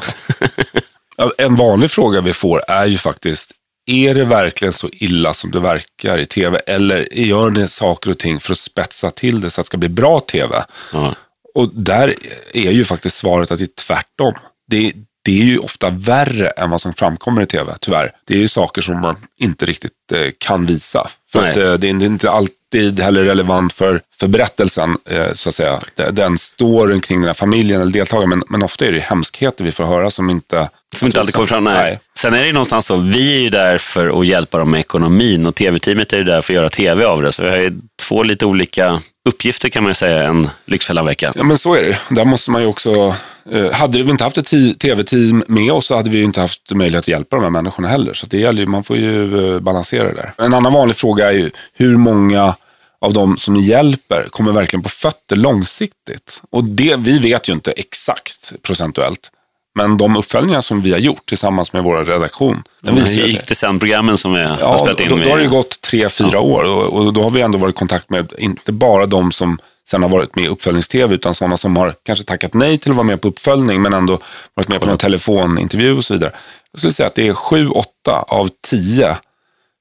Ja, 1.18 1.32
En 1.38 1.56
vanlig 1.56 1.92
fråga 1.92 2.22
vi 2.22 2.34
får 2.34 2.62
är 2.68 2.86
ju 2.86 2.98
faktiskt, 2.98 3.52
är 3.86 4.14
det 4.14 4.26
verkligen 4.26 4.74
så 4.74 4.90
illa 4.92 5.34
som 5.34 5.52
det 5.52 5.60
verkar 5.60 6.18
i 6.18 6.26
tv? 6.26 6.62
Eller 6.68 7.14
gör 7.14 7.50
ni 7.50 7.68
saker 7.68 8.10
och 8.10 8.18
ting 8.20 8.40
för 8.40 8.52
att 8.52 8.58
spetsa 8.58 9.12
till 9.12 9.42
det 9.42 9.50
så 9.50 9.62
att 9.62 9.66
det 9.66 9.68
ska 9.68 9.78
bli 9.78 9.90
bra 9.90 10.20
tv? 10.20 10.64
Ja. 10.94 11.16
Och 11.54 11.70
där 11.74 12.14
är 12.54 12.72
ju 12.72 12.86
faktiskt 12.86 13.18
svaret 13.18 13.52
att 13.52 13.60
det 13.60 13.64
är 13.66 13.84
tvärtom. 13.86 14.34
Det, 14.68 14.94
det 15.26 15.42
är 15.42 15.46
ju 15.46 15.58
ofta 15.58 15.90
värre 15.90 16.48
än 16.48 16.70
vad 16.70 16.82
som 16.82 16.94
framkommer 16.94 17.42
i 17.42 17.46
tv, 17.46 17.74
tyvärr. 17.80 18.12
Det 18.26 18.34
är 18.34 18.38
ju 18.38 18.48
saker 18.48 18.82
som 18.82 19.02
man 19.02 19.16
inte 19.40 19.66
riktigt 19.66 19.92
eh, 20.14 20.32
kan 20.38 20.66
visa. 20.66 21.08
För 21.32 21.42
Nej. 21.42 21.52
att, 21.52 21.58
eh, 21.58 21.74
det 21.74 21.88
är 21.88 22.04
inte 22.04 22.32
alltid 22.32 23.00
heller 23.00 23.24
relevant 23.24 23.74
för, 23.74 24.02
för 24.20 24.28
berättelsen, 24.28 24.98
eh, 25.10 25.34
så 25.34 25.50
att 25.50 25.56
säga. 25.56 25.80
Den- 26.12 26.38
storyn 26.38 27.02
kring 27.02 27.20
den 27.20 27.28
här 27.28 27.34
familjen 27.34 27.82
eller 27.82 27.92
deltagaren. 27.92 28.30
Men, 28.30 28.44
men 28.50 28.64
ofta 28.64 28.86
är 28.86 28.92
det 28.92 29.00
hemskheter 29.00 29.64
vi 29.64 29.72
får 29.72 29.86
höra 29.86 30.12
som 30.12 30.30
inte... 30.30 30.70
Som 30.96 31.06
inte 31.06 31.20
alltid 31.20 31.36
kommer 31.36 31.48
fram. 31.48 31.64
Nej. 31.64 32.00
Sen 32.18 32.34
är 32.34 32.40
det 32.40 32.48
ju 32.48 32.54
någonstans 32.54 32.86
så, 32.86 32.96
vi 32.96 33.36
är 33.36 33.40
ju 33.40 33.50
där 33.50 33.78
för 33.78 34.20
att 34.20 34.28
hjälpa 34.28 34.58
dem 34.58 34.72
med 34.72 34.80
ekonomin 34.80 35.46
och 35.48 35.56
tv-teamet 35.56 36.14
är 36.14 36.18
ju 36.18 36.24
där 36.24 36.42
för 36.42 36.54
att 36.54 36.56
göra 36.56 36.70
tv 36.70 37.06
av 37.06 37.22
det. 37.22 37.32
Så 37.32 37.44
vi 37.44 37.50
har 37.50 37.58
ju 37.58 37.74
två 38.02 38.24
lite 38.24 38.46
olika 38.46 39.02
uppgifter 39.30 39.70
kan 39.70 39.84
man 39.84 39.90
ju 39.90 39.94
säga 39.96 40.24
en 40.24 40.50
Lyxfällan-vecka. 40.66 41.34
Ja, 41.36 41.44
men 41.44 41.58
så 41.58 41.76
är 41.76 41.84
det. 41.84 41.98
Där 42.10 42.26
måste 42.26 42.52
man 42.52 42.62
ju 42.62 42.68
också... 42.68 43.16
Eh, 43.52 43.72
hade 43.72 44.02
vi 44.02 44.12
inte 44.12 44.24
haft 44.24 44.38
ett 44.38 44.80
tv-team 44.80 45.44
med 45.48 45.72
oss 45.72 45.86
så 45.86 45.96
hade 45.96 46.10
vi 46.10 46.24
inte 46.24 46.42
haft 46.42 46.72
möjlighet 46.72 47.04
att 47.04 47.08
hjälpa 47.08 47.36
de 47.36 47.44
här 47.44 47.50
människorna 47.50 47.88
heller. 47.88 48.14
Så 48.14 48.26
det 48.26 48.40
gäller 48.40 48.60
ju, 48.60 48.66
man 48.66 48.84
får 48.84 48.98
ju 48.98 49.54
eh, 49.54 49.60
balansera 49.60 50.04
det 50.04 50.14
där. 50.14 50.34
En 50.38 50.54
annan 50.54 50.74
vanlig 50.74 50.96
fråga 50.96 51.28
är 51.28 51.36
ju 51.36 51.52
hur 51.74 51.98
många 51.98 52.56
av 53.02 53.14
de 53.14 53.38
som 53.38 53.54
ni 53.54 53.66
hjälper 53.66 54.28
kommer 54.30 54.52
verkligen 54.52 54.84
på 54.84 54.90
fötter 54.90 55.36
långsiktigt? 55.36 56.42
Och 56.50 56.64
det, 56.64 56.96
vi 56.96 57.20
vet 57.20 57.50
ju 57.50 57.54
inte 57.54 57.72
exakt 57.72 58.54
procentuellt. 58.62 59.32
Men 59.76 59.98
de 59.98 60.18
uppföljningar 60.18 60.62
som 60.62 60.82
vi 60.82 60.92
har 60.92 61.00
gjort 61.00 61.26
tillsammans 61.26 61.74
med 61.74 61.84
vår 61.84 62.06
redaktion, 62.06 62.64
den 62.82 62.96
visar 62.96 63.22
ju 63.22 63.28
gick 63.28 63.48
det 63.48 63.56
sen 63.56 63.80
programmen 63.80 64.18
som 64.18 64.34
vi 64.34 64.40
har 64.40 64.58
Ja, 64.60 64.78
spelat 64.78 64.98
då, 64.98 65.04
in 65.04 65.10
då, 65.10 65.18
då 65.18 65.30
har 65.30 65.38
det 65.38 65.44
ju 65.44 65.50
gått 65.50 65.82
tre, 65.82 66.10
fyra 66.10 66.40
år 66.40 66.64
och, 66.64 66.94
och 66.94 67.14
då 67.14 67.24
har 67.24 67.30
vi 67.30 67.42
ändå 67.42 67.58
varit 67.58 67.76
i 67.76 67.78
kontakt 67.78 68.10
med 68.10 68.34
inte 68.38 68.72
bara 68.72 69.06
de 69.06 69.32
som 69.32 69.60
sen 69.88 70.02
har 70.02 70.10
varit 70.10 70.36
med 70.36 70.46
i 70.46 70.48
uppföljnings-tv, 70.48 71.16
utan 71.16 71.36
sådana 71.36 71.58
som 71.58 71.78
har 71.78 71.96
kanske 72.04 72.26
tackat 72.26 72.54
nej 72.54 72.78
till 72.78 72.92
att 72.92 72.98
vara 72.98 73.08
med 73.08 73.22
på 73.22 73.28
uppföljning, 73.28 73.82
men 73.82 73.94
ändå 73.94 74.20
varit 74.54 74.68
med 74.68 74.82
på 74.82 74.88
någon 74.88 74.98
telefonintervju 74.98 75.98
och 75.98 76.06
så 76.06 76.14
vidare. 76.14 76.32
Jag 76.72 76.80
skulle 76.80 76.94
säga 76.94 77.08
att 77.08 77.16
det 77.16 77.28
är 77.28 77.34
sju, 77.34 77.70
åtta 77.70 78.26
av 78.28 78.50
tio 78.70 79.18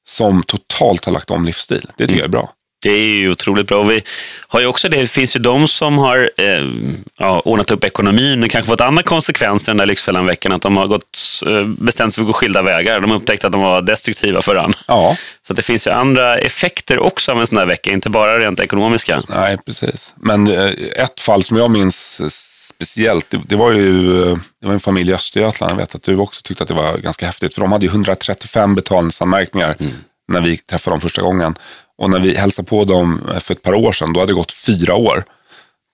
som 0.06 0.42
totalt 0.42 1.04
har 1.04 1.12
lagt 1.12 1.30
om 1.30 1.44
livsstil. 1.44 1.90
Det 1.96 2.06
tycker 2.06 2.20
jag 2.20 2.26
är 2.26 2.28
bra. 2.28 2.52
Det 2.84 2.90
är 2.90 3.16
ju 3.16 3.30
otroligt 3.30 3.66
bra. 3.66 3.78
Och 3.78 3.90
vi 3.90 4.02
har 4.48 4.60
ju 4.60 4.66
också 4.66 4.88
det, 4.88 4.96
det 4.96 5.06
finns 5.06 5.36
ju 5.36 5.40
de 5.40 5.68
som 5.68 5.98
har 5.98 6.30
eh, 6.36 6.64
ja, 7.18 7.40
ordnat 7.44 7.70
upp 7.70 7.84
ekonomin 7.84 8.40
men 8.40 8.48
kanske 8.48 8.68
fått 8.68 8.80
andra 8.80 9.02
konsekvenser 9.02 9.72
den 9.72 9.76
där 9.76 9.86
Lyxfällan-veckan. 9.86 10.52
Att 10.52 10.62
de 10.62 10.76
har 10.76 10.86
gått, 10.86 11.18
eh, 11.46 11.66
bestämt 11.66 12.14
sig 12.14 12.22
för 12.22 12.22
att 12.22 12.26
gå 12.26 12.32
skilda 12.32 12.62
vägar. 12.62 13.00
De 13.00 13.10
har 13.10 13.16
upptäckt 13.16 13.44
att 13.44 13.52
de 13.52 13.60
var 13.60 13.82
destruktiva 13.82 14.42
för 14.42 14.54
varandra. 14.54 14.78
Ja. 14.86 15.16
Så 15.46 15.54
det 15.54 15.62
finns 15.62 15.86
ju 15.86 15.90
andra 15.90 16.38
effekter 16.38 16.98
också 16.98 17.32
av 17.32 17.40
en 17.40 17.46
sån 17.46 17.58
här 17.58 17.66
vecka, 17.66 17.90
inte 17.90 18.10
bara 18.10 18.38
rent 18.38 18.60
ekonomiska. 18.60 19.22
Nej, 19.28 19.58
precis. 19.66 20.14
Men 20.16 20.48
eh, 20.48 20.72
ett 20.96 21.20
fall 21.20 21.42
som 21.42 21.56
jag 21.56 21.70
minns 21.70 22.22
speciellt, 22.74 23.30
det, 23.30 23.40
det 23.46 23.56
var 23.56 23.72
ju 23.72 24.22
eh, 24.22 24.36
det 24.60 24.66
var 24.66 24.74
en 24.74 24.80
familj 24.80 25.10
i 25.10 25.14
Östergötland. 25.14 25.72
Jag 25.72 25.76
vet 25.76 25.94
att 25.94 26.02
du 26.02 26.16
också 26.16 26.42
tyckte 26.44 26.62
att 26.62 26.68
det 26.68 26.74
var 26.74 26.96
ganska 26.96 27.26
häftigt. 27.26 27.54
För 27.54 27.60
de 27.60 27.72
hade 27.72 27.86
ju 27.86 27.90
135 27.90 28.74
betalningsanmärkningar 28.74 29.76
mm. 29.80 29.92
när 30.28 30.40
vi 30.40 30.56
träffade 30.56 30.92
dem 30.92 31.00
första 31.00 31.22
gången. 31.22 31.54
Och 31.98 32.11
när 32.11 32.20
vi 32.20 32.37
hälsade 32.37 32.68
på 32.68 32.85
dem 32.85 33.20
för 33.40 33.54
ett 33.54 33.62
par 33.62 33.74
år 33.74 33.92
sedan, 33.92 34.12
då 34.12 34.20
hade 34.20 34.33
det 34.33 34.37
gått 34.37 34.52
fyra 34.52 34.94
år. 34.94 35.24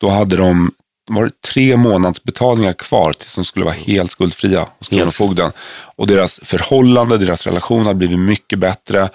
Då 0.01 0.09
hade 0.09 0.37
de 0.37 0.71
var 1.11 1.25
det 1.25 1.43
tre 1.55 1.77
månads 1.77 2.23
betalningar 2.23 2.73
kvar 2.73 3.13
tills 3.13 3.37
de 3.37 3.45
skulle 3.45 3.65
vara 3.65 3.75
helt 3.75 4.11
skuldfria 4.11 4.67
hos 4.79 4.89
Kronofogden. 4.89 5.53
Och 5.97 6.07
deras 6.07 6.41
förhållande, 6.43 7.19
deras 7.19 7.47
relation 7.47 7.87
hade 7.87 7.99
blivit 7.99 8.19
mycket 8.19 8.59
bättre. 8.59 9.09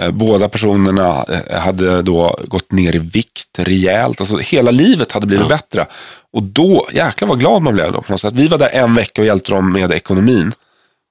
Eh, 0.00 0.10
båda 0.10 0.48
personerna 0.48 1.24
eh, 1.24 1.60
hade 1.60 2.02
då 2.02 2.38
gått 2.44 2.72
ner 2.72 2.96
i 2.96 2.98
vikt 2.98 3.58
rejält. 3.58 4.20
Alltså 4.20 4.36
hela 4.36 4.70
livet 4.70 5.12
hade 5.12 5.26
blivit 5.26 5.50
ja. 5.50 5.56
bättre. 5.56 5.86
Och 6.32 6.42
då, 6.42 6.88
jäklar 6.92 7.28
vad 7.28 7.40
glad 7.40 7.62
man 7.62 7.74
blev 7.74 7.92
då 7.92 8.02
på 8.02 8.12
något 8.12 8.20
sätt. 8.20 8.34
Vi 8.34 8.48
var 8.48 8.58
där 8.58 8.68
en 8.68 8.94
vecka 8.94 9.22
och 9.22 9.26
hjälpte 9.26 9.52
dem 9.52 9.72
med 9.72 9.92
ekonomin. 9.92 10.52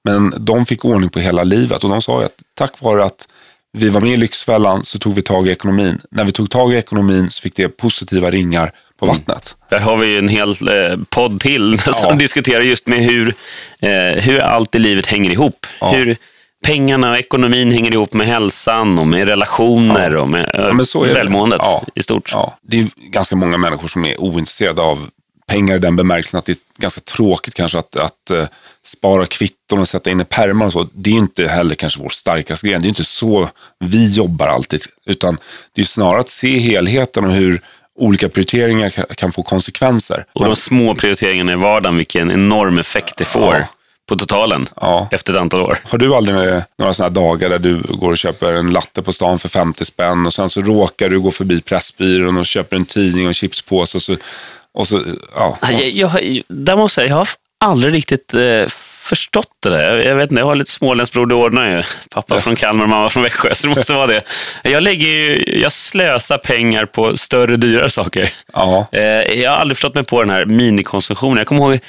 Men 0.04 0.34
de 0.38 0.66
fick 0.66 0.84
ordning 0.84 1.10
på 1.10 1.18
hela 1.18 1.44
livet 1.44 1.84
och 1.84 1.90
de 1.90 2.02
sa 2.02 2.24
att 2.24 2.34
tack 2.54 2.82
vare 2.82 3.04
att 3.04 3.28
vi 3.76 3.88
var 3.88 4.00
med 4.00 4.12
i 4.12 4.16
Lyxfällan 4.16 4.84
så 4.84 4.98
tog 4.98 5.14
vi 5.14 5.22
tag 5.22 5.48
i 5.48 5.50
ekonomin. 5.50 6.00
När 6.10 6.24
vi 6.24 6.32
tog 6.32 6.50
tag 6.50 6.74
i 6.74 6.76
ekonomin 6.76 7.30
så 7.30 7.42
fick 7.42 7.56
det 7.56 7.68
positiva 7.68 8.30
ringar 8.30 8.72
på 8.98 9.06
mm. 9.06 9.16
vattnet. 9.16 9.56
Där 9.68 9.80
har 9.80 9.96
vi 9.96 10.18
en 10.18 10.28
hel 10.28 10.48
eh, 10.50 10.98
podd 11.08 11.40
till 11.40 11.78
som 11.82 11.92
ja. 12.08 12.12
diskuterar 12.12 12.60
just 12.60 12.86
med 12.86 13.04
hur, 13.04 13.34
eh, 13.78 13.90
hur 14.22 14.38
allt 14.38 14.74
i 14.74 14.78
livet 14.78 15.06
hänger 15.06 15.30
ihop. 15.30 15.66
Ja. 15.80 15.92
Hur 15.92 16.16
pengarna 16.64 17.10
och 17.10 17.18
ekonomin 17.18 17.72
hänger 17.72 17.92
ihop 17.92 18.12
med 18.12 18.26
hälsan 18.26 18.98
och 18.98 19.06
med 19.06 19.28
relationer 19.28 20.10
ja. 20.10 20.20
och 20.20 20.28
med 20.28 20.50
eh, 20.54 21.14
välmåendet 21.14 21.60
i 21.94 22.02
stort. 22.02 22.34
Det 22.62 22.78
är 22.78 22.88
ganska 22.96 23.36
många 23.36 23.58
människor 23.58 23.88
som 23.88 24.04
är 24.04 24.20
ointresserade 24.20 24.82
av 24.82 25.08
pengar 25.46 25.76
i 25.76 25.78
den 25.78 25.96
bemärkelsen 25.96 26.38
att 26.38 26.46
det 26.46 26.52
är 26.52 26.58
ganska 26.78 27.00
tråkigt 27.00 27.54
kanske 27.54 27.78
att, 27.78 27.96
att 27.96 28.30
uh, 28.30 28.44
spara 28.86 29.26
kvitton 29.26 29.78
och 29.78 29.88
sätta 29.88 30.10
in 30.10 30.20
i 30.20 30.24
pärmar 30.24 30.66
och 30.66 30.72
så. 30.72 30.88
Det 30.92 31.10
är 31.10 31.14
inte 31.14 31.46
heller 31.46 31.74
kanske 31.74 32.02
vår 32.02 32.08
starkaste 32.08 32.68
gren. 32.68 32.82
Det 32.82 32.86
är 32.86 32.88
inte 32.88 33.04
så 33.04 33.48
vi 33.78 34.12
jobbar 34.14 34.46
alltid, 34.46 34.82
utan 35.06 35.38
det 35.72 35.80
är 35.80 35.84
snarare 35.84 36.20
att 36.20 36.28
se 36.28 36.58
helheten 36.58 37.24
och 37.24 37.32
hur 37.32 37.60
olika 37.98 38.28
prioriteringar 38.28 38.90
kan 39.14 39.32
få 39.32 39.42
konsekvenser. 39.42 40.24
Och 40.32 40.44
de 40.44 40.56
små 40.56 40.94
prioriteringarna 40.94 41.52
i 41.52 41.56
vardagen, 41.56 41.96
vilken 41.96 42.30
enorm 42.30 42.78
effekt 42.78 43.16
det 43.16 43.24
får. 43.24 43.54
Ja 43.54 43.66
på 44.08 44.16
totalen 44.16 44.66
ja. 44.76 45.08
efter 45.10 45.32
ett 45.32 45.38
antal 45.38 45.60
år. 45.60 45.78
Har 45.84 45.98
du 45.98 46.14
aldrig 46.14 46.62
några 46.78 46.94
sådana 46.94 47.14
dagar 47.14 47.48
där 47.48 47.58
du 47.58 47.82
går 47.82 48.10
och 48.10 48.18
köper 48.18 48.52
en 48.52 48.70
latte 48.70 49.02
på 49.02 49.12
stan 49.12 49.38
för 49.38 49.48
50 49.48 49.84
spänn 49.84 50.26
och 50.26 50.32
sen 50.34 50.48
så 50.48 50.60
råkar 50.60 51.08
du 51.08 51.20
gå 51.20 51.30
förbi 51.30 51.60
Pressbyrån 51.60 52.36
och 52.36 52.46
köper 52.46 52.76
en 52.76 52.84
tidning 52.84 53.24
och 53.24 53.30
en 53.30 53.34
chipspåse 53.34 53.98
och 53.98 54.02
så 54.02 54.16
och 54.72 54.88
så, 54.88 55.02
ja. 55.34 55.58
Jag, 55.62 55.90
jag, 55.90 56.42
där 56.48 56.76
måste 56.76 57.00
jag, 57.00 57.10
jag 57.10 57.16
har 57.16 57.28
aldrig 57.60 57.94
riktigt 57.94 58.34
eh, 58.34 58.66
förstått 59.06 59.52
det 59.62 59.70
där. 59.70 59.98
Jag, 59.98 60.16
vet 60.16 60.30
inte, 60.30 60.40
jag 60.40 60.46
har 60.46 60.54
lite 60.54 60.70
småländsk 60.70 61.12
bror, 61.12 61.26
det 61.26 61.34
ordnar 61.34 61.70
ju. 61.70 61.82
Pappa 62.10 62.34
ja. 62.34 62.40
från 62.40 62.56
Kalmar, 62.56 62.86
mamma 62.86 63.08
från 63.08 63.22
Växjö, 63.22 63.54
så 63.54 63.66
det 63.66 63.74
måste 63.74 63.92
vara 63.92 64.06
det. 64.06 64.22
Jag, 64.62 64.82
lägger 64.82 65.06
ju, 65.06 65.44
jag 65.60 65.72
slösar 65.72 66.38
pengar 66.38 66.84
på 66.84 67.16
större, 67.16 67.56
dyrare 67.56 67.90
saker. 67.90 68.30
Ja. 68.52 68.86
Eh, 68.92 69.02
jag 69.40 69.50
har 69.50 69.56
aldrig 69.56 69.76
förstått 69.76 69.94
mig 69.94 70.04
på 70.04 70.20
den 70.20 70.30
här 70.30 70.44
minikonsumtionen. 70.44 71.36
Jag 71.36 71.46
kommer 71.46 71.62
ihåg 71.62 71.80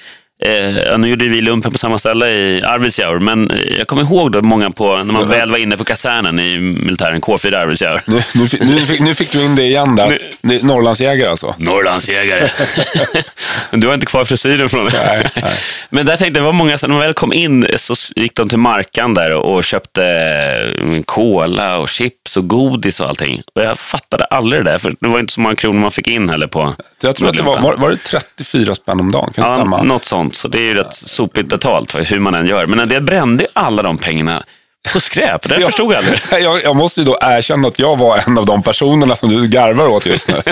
Eh, 0.43 0.97
nu 0.97 1.07
gjorde 1.07 1.27
vi 1.27 1.41
lumpen 1.41 1.71
på 1.71 1.77
samma 1.77 1.99
ställe 1.99 2.29
i 2.29 2.63
Arvidsjaur, 2.63 3.19
men 3.19 3.51
jag 3.77 3.87
kommer 3.87 4.03
ihåg 4.03 4.31
då 4.31 4.41
många 4.41 4.71
på, 4.71 4.95
när 4.95 5.13
man 5.13 5.29
väl 5.29 5.51
var 5.51 5.57
inne 5.57 5.77
på 5.77 5.83
kasernen 5.83 6.39
i 6.39 6.59
militären, 6.59 7.21
K4 7.21 7.55
Arvidsjaur. 7.55 8.01
Nu, 8.05 8.21
nu, 8.35 8.47
nu, 8.73 8.79
fick, 8.79 8.99
nu 8.99 9.15
fick 9.15 9.31
du 9.31 9.43
in 9.43 9.55
det 9.55 9.63
igen 9.63 9.95
där. 9.95 10.17
Nu, 10.41 10.59
Norrlandsjägare 10.63 11.29
alltså? 11.29 11.55
Norrlandsjägare. 11.57 12.49
du 13.71 13.87
har 13.87 13.93
inte 13.93 14.05
kvar 14.05 14.25
frisyren 14.25 14.69
från 14.69 14.85
det. 14.85 14.91
Nej, 15.05 15.29
nej. 15.35 15.53
Men 15.89 16.05
där 16.05 16.17
tänkte 16.17 16.39
jag, 16.39 16.45
var 16.45 16.51
många, 16.51 16.77
när 16.81 16.89
man 16.89 16.99
väl 16.99 17.13
kom 17.13 17.33
in 17.33 17.67
så 17.75 17.93
gick 18.15 18.35
de 18.35 18.49
till 18.49 18.57
Markan 18.57 19.13
där 19.13 19.33
och 19.33 19.63
köpte 19.63 20.73
cola 21.05 21.73
eh, 21.73 21.81
och 21.81 21.89
chips 21.89 22.37
och 22.37 22.47
godis 22.47 22.99
och 22.99 23.07
allting. 23.07 23.41
Och 23.55 23.61
jag 23.61 23.77
fattade 23.77 24.25
aldrig 24.25 24.65
det 24.65 24.71
där, 24.71 24.77
för 24.77 24.93
det 24.99 25.07
var 25.07 25.19
inte 25.19 25.33
så 25.33 25.41
många 25.41 25.55
kronor 25.55 25.79
man 25.79 25.91
fick 25.91 26.07
in 26.07 26.29
heller 26.29 26.47
på 26.47 26.75
Jag 27.01 27.15
tror 27.15 27.29
att 27.29 27.37
det 27.37 27.43
var, 27.43 27.61
var, 27.61 27.77
var 27.77 27.89
det 27.89 27.97
34 27.97 28.75
spänn 28.75 28.99
om 28.99 29.11
dagen? 29.11 29.33
Kan 29.33 29.43
det 29.43 29.49
ja, 29.49 29.55
stämma? 29.55 29.83
något 29.83 30.05
sånt 30.05 30.17
sånt, 30.17 30.35
så 30.35 30.47
det 30.47 30.57
är 30.57 30.61
ju 30.61 30.73
rätt 30.73 30.93
sopigt 30.93 31.49
betalt 31.49 31.95
hur 32.11 32.19
man 32.19 32.35
än 32.35 32.47
gör. 32.47 32.65
Men 32.65 32.79
en 32.79 32.89
del 32.89 33.03
brände 33.03 33.47
alla 33.53 33.83
de 33.83 33.97
pengarna 33.97 34.43
på 34.93 34.99
skräp. 34.99 35.49
Det 35.49 35.55
jag 35.55 35.63
förstod 35.63 35.93
jag 35.93 35.97
aldrig. 35.97 36.21
Jag, 36.43 36.63
jag 36.63 36.75
måste 36.75 37.01
ju 37.01 37.05
då 37.05 37.17
erkänna 37.21 37.67
att 37.67 37.79
jag 37.79 37.97
var 37.97 38.17
en 38.27 38.37
av 38.37 38.45
de 38.45 38.63
personerna 38.63 39.15
som 39.15 39.29
du 39.29 39.47
garvar 39.47 39.87
åt 39.87 40.05
just 40.05 40.29
nu. 40.29 40.35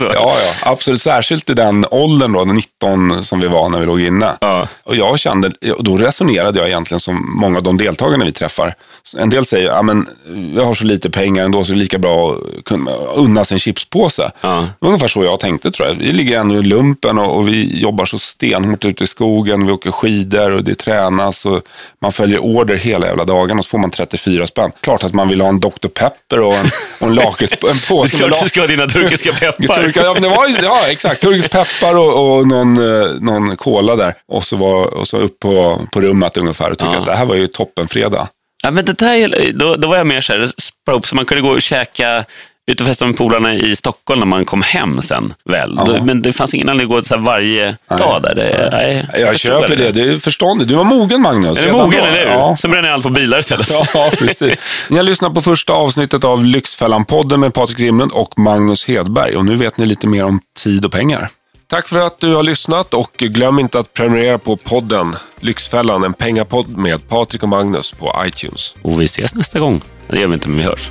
ja, 0.00 0.14
ja, 0.14 0.34
absolut. 0.62 1.02
Särskilt 1.02 1.50
i 1.50 1.54
den 1.54 1.86
åldern, 1.90 2.32
då, 2.32 2.44
19 2.44 3.24
som 3.24 3.40
vi 3.40 3.48
var 3.48 3.68
när 3.68 3.78
vi 3.78 3.86
låg 3.86 4.00
inne. 4.00 4.32
Ja. 4.40 4.68
Och 4.84 4.96
jag 4.96 5.18
kände, 5.18 5.50
då 5.78 5.96
resonerade 5.96 6.58
jag 6.58 6.68
egentligen 6.68 7.00
som 7.00 7.38
många 7.40 7.56
av 7.56 7.62
de 7.62 7.78
deltagarna 7.78 8.24
vi 8.24 8.32
träffar. 8.32 8.74
En 9.16 9.30
del 9.30 9.44
säger, 9.44 9.66
ja 9.66 9.82
men 9.82 10.08
jag 10.56 10.64
har 10.64 10.74
så 10.74 10.84
lite 10.84 11.10
pengar 11.10 11.44
ändå 11.44 11.64
så 11.64 11.72
det 11.72 11.76
är 11.76 11.78
lika 11.78 11.98
bra 11.98 12.32
att 12.32 12.64
kunna 12.64 12.90
unna 12.94 13.44
sig 13.44 13.54
en 13.54 13.58
chipspåse. 13.58 14.30
Ja. 14.40 14.66
Ungefär 14.80 15.08
så 15.08 15.24
jag 15.24 15.40
tänkte 15.40 15.70
tror 15.70 15.88
jag. 15.88 15.94
Vi 15.94 16.12
ligger 16.12 16.38
ändå 16.38 16.54
i 16.54 16.62
lumpen 16.62 17.18
och, 17.18 17.36
och 17.36 17.48
vi 17.48 17.80
jobbar 17.80 18.04
så 18.04 18.18
stenhårt 18.18 18.84
ute 18.84 19.04
i 19.04 19.06
skogen. 19.06 19.66
Vi 19.66 19.72
åker 19.72 19.90
skidor 19.90 20.50
och 20.50 20.64
det 20.64 20.74
tränas 20.74 21.46
och 21.46 21.62
man 22.00 22.12
följer 22.12 22.38
order 22.38 22.76
hela 22.76 23.06
jävla 23.06 23.24
dagen 23.24 23.58
och 23.58 23.64
så 23.64 23.68
får 23.68 23.78
man 23.82 23.90
34 23.90 24.46
spänn. 24.46 24.72
Klart 24.80 25.04
att 25.04 25.14
man 25.14 25.28
vill 25.28 25.40
ha 25.40 25.48
en 25.48 25.60
Dr. 25.60 25.88
Pepper 25.94 26.40
och 26.40 26.54
en, 26.54 26.66
och 27.00 27.08
en 27.08 27.14
lakrits, 27.14 27.52
en 27.52 27.58
påse 27.88 28.16
med 28.16 28.30
klart 28.30 28.42
du 28.42 28.48
ska 28.48 28.60
ha 28.60 28.66
dina 28.66 28.86
turkiska 28.86 29.32
peppar. 29.40 29.74
Turka, 29.74 30.00
ja, 30.00 30.14
det 30.14 30.28
var, 30.28 30.62
ja, 30.62 30.86
exakt. 30.88 31.22
Turkisk 31.22 31.50
peppar 31.50 31.94
och, 31.96 32.36
och 32.36 32.46
någon, 32.46 32.78
eh, 32.78 33.10
någon 33.20 33.56
cola 33.56 33.96
där. 33.96 34.14
Och 34.28 34.44
så, 34.44 34.56
var, 34.56 34.86
och 34.86 35.08
så 35.08 35.18
upp 35.18 35.40
på, 35.40 35.80
på 35.92 36.00
rummet 36.00 36.36
ungefär 36.36 36.70
och 36.70 36.78
tyckte 36.78 36.94
ja. 36.94 37.00
att 37.00 37.06
det 37.06 37.16
här 37.16 37.24
var 37.24 37.34
ju 37.34 37.46
toppenfredag. 37.46 38.28
Ja, 38.62 38.70
men 38.70 38.84
det 38.84 38.92
där, 38.92 39.52
då, 39.52 39.76
då 39.76 39.88
var 39.88 39.96
jag 39.96 40.06
mer 40.06 40.20
så 40.20 40.32
här, 40.32 40.50
så 41.02 41.16
man 41.16 41.24
kunde 41.24 41.42
gå 41.42 41.50
och 41.50 41.62
käka 41.62 42.24
ut 42.66 42.80
och 42.80 42.86
festa 42.86 43.06
med 43.06 43.16
polarna 43.16 43.54
i 43.54 43.76
Stockholm 43.76 44.20
när 44.20 44.26
man 44.26 44.44
kom 44.44 44.62
hem 44.62 45.02
sen. 45.02 45.34
Väl. 45.44 45.74
Ja. 45.86 46.02
Men 46.02 46.22
det 46.22 46.32
fanns 46.32 46.54
ingen 46.54 46.68
anledning 46.68 46.96
att 46.96 47.02
gå 47.04 47.08
så 47.08 47.16
varje 47.16 47.64
nej. 47.64 47.98
dag 47.98 48.22
där. 48.22 48.34
Det, 48.34 48.68
nej, 48.72 49.06
jag, 49.12 49.20
jag 49.20 49.38
köper 49.38 49.76
det. 49.76 49.90
Det 49.92 50.02
är 50.02 50.18
förståndigt. 50.18 50.68
Du 50.68 50.74
var 50.74 50.84
mogen 50.84 51.22
Magnus. 51.22 51.58
Är 51.58 51.66
du 51.66 51.72
mogen, 51.72 52.04
eller 52.04 52.26
hur? 52.26 52.32
Ja. 52.32 52.56
Sen 52.56 52.70
bränner 52.70 52.88
jag 52.88 52.94
allt 52.94 53.02
på 53.02 53.10
bilar 53.10 53.38
istället. 53.38 53.70
Ja, 53.94 54.10
precis. 54.18 54.86
Ni 54.90 54.96
har 54.96 55.04
lyssnat 55.04 55.34
på 55.34 55.40
första 55.40 55.72
avsnittet 55.72 56.24
av 56.24 56.44
Lyxfällan-podden 56.44 57.36
med 57.36 57.54
Patrik 57.54 57.78
Grimlund 57.78 58.12
och 58.12 58.38
Magnus 58.38 58.88
Hedberg. 58.88 59.36
Och 59.36 59.44
nu 59.44 59.56
vet 59.56 59.78
ni 59.78 59.86
lite 59.86 60.06
mer 60.06 60.24
om 60.24 60.40
tid 60.56 60.84
och 60.84 60.92
pengar. 60.92 61.28
Tack 61.66 61.88
för 61.88 62.06
att 62.06 62.20
du 62.20 62.34
har 62.34 62.42
lyssnat 62.42 62.94
och 62.94 63.12
glöm 63.16 63.58
inte 63.58 63.78
att 63.78 63.94
prenumerera 63.94 64.38
på 64.38 64.56
podden 64.56 65.16
Lyxfällan, 65.40 66.04
en 66.04 66.14
pengapodd 66.14 66.76
med 66.76 67.08
Patrik 67.08 67.42
och 67.42 67.48
Magnus 67.48 67.92
på 67.92 68.14
iTunes. 68.26 68.74
Och 68.82 69.00
vi 69.00 69.04
ses 69.04 69.34
nästa 69.34 69.58
gång. 69.58 69.80
Det 70.08 70.20
gör 70.20 70.26
vi 70.26 70.34
inte, 70.34 70.48
men 70.48 70.58
vi 70.58 70.64
hörs. 70.64 70.90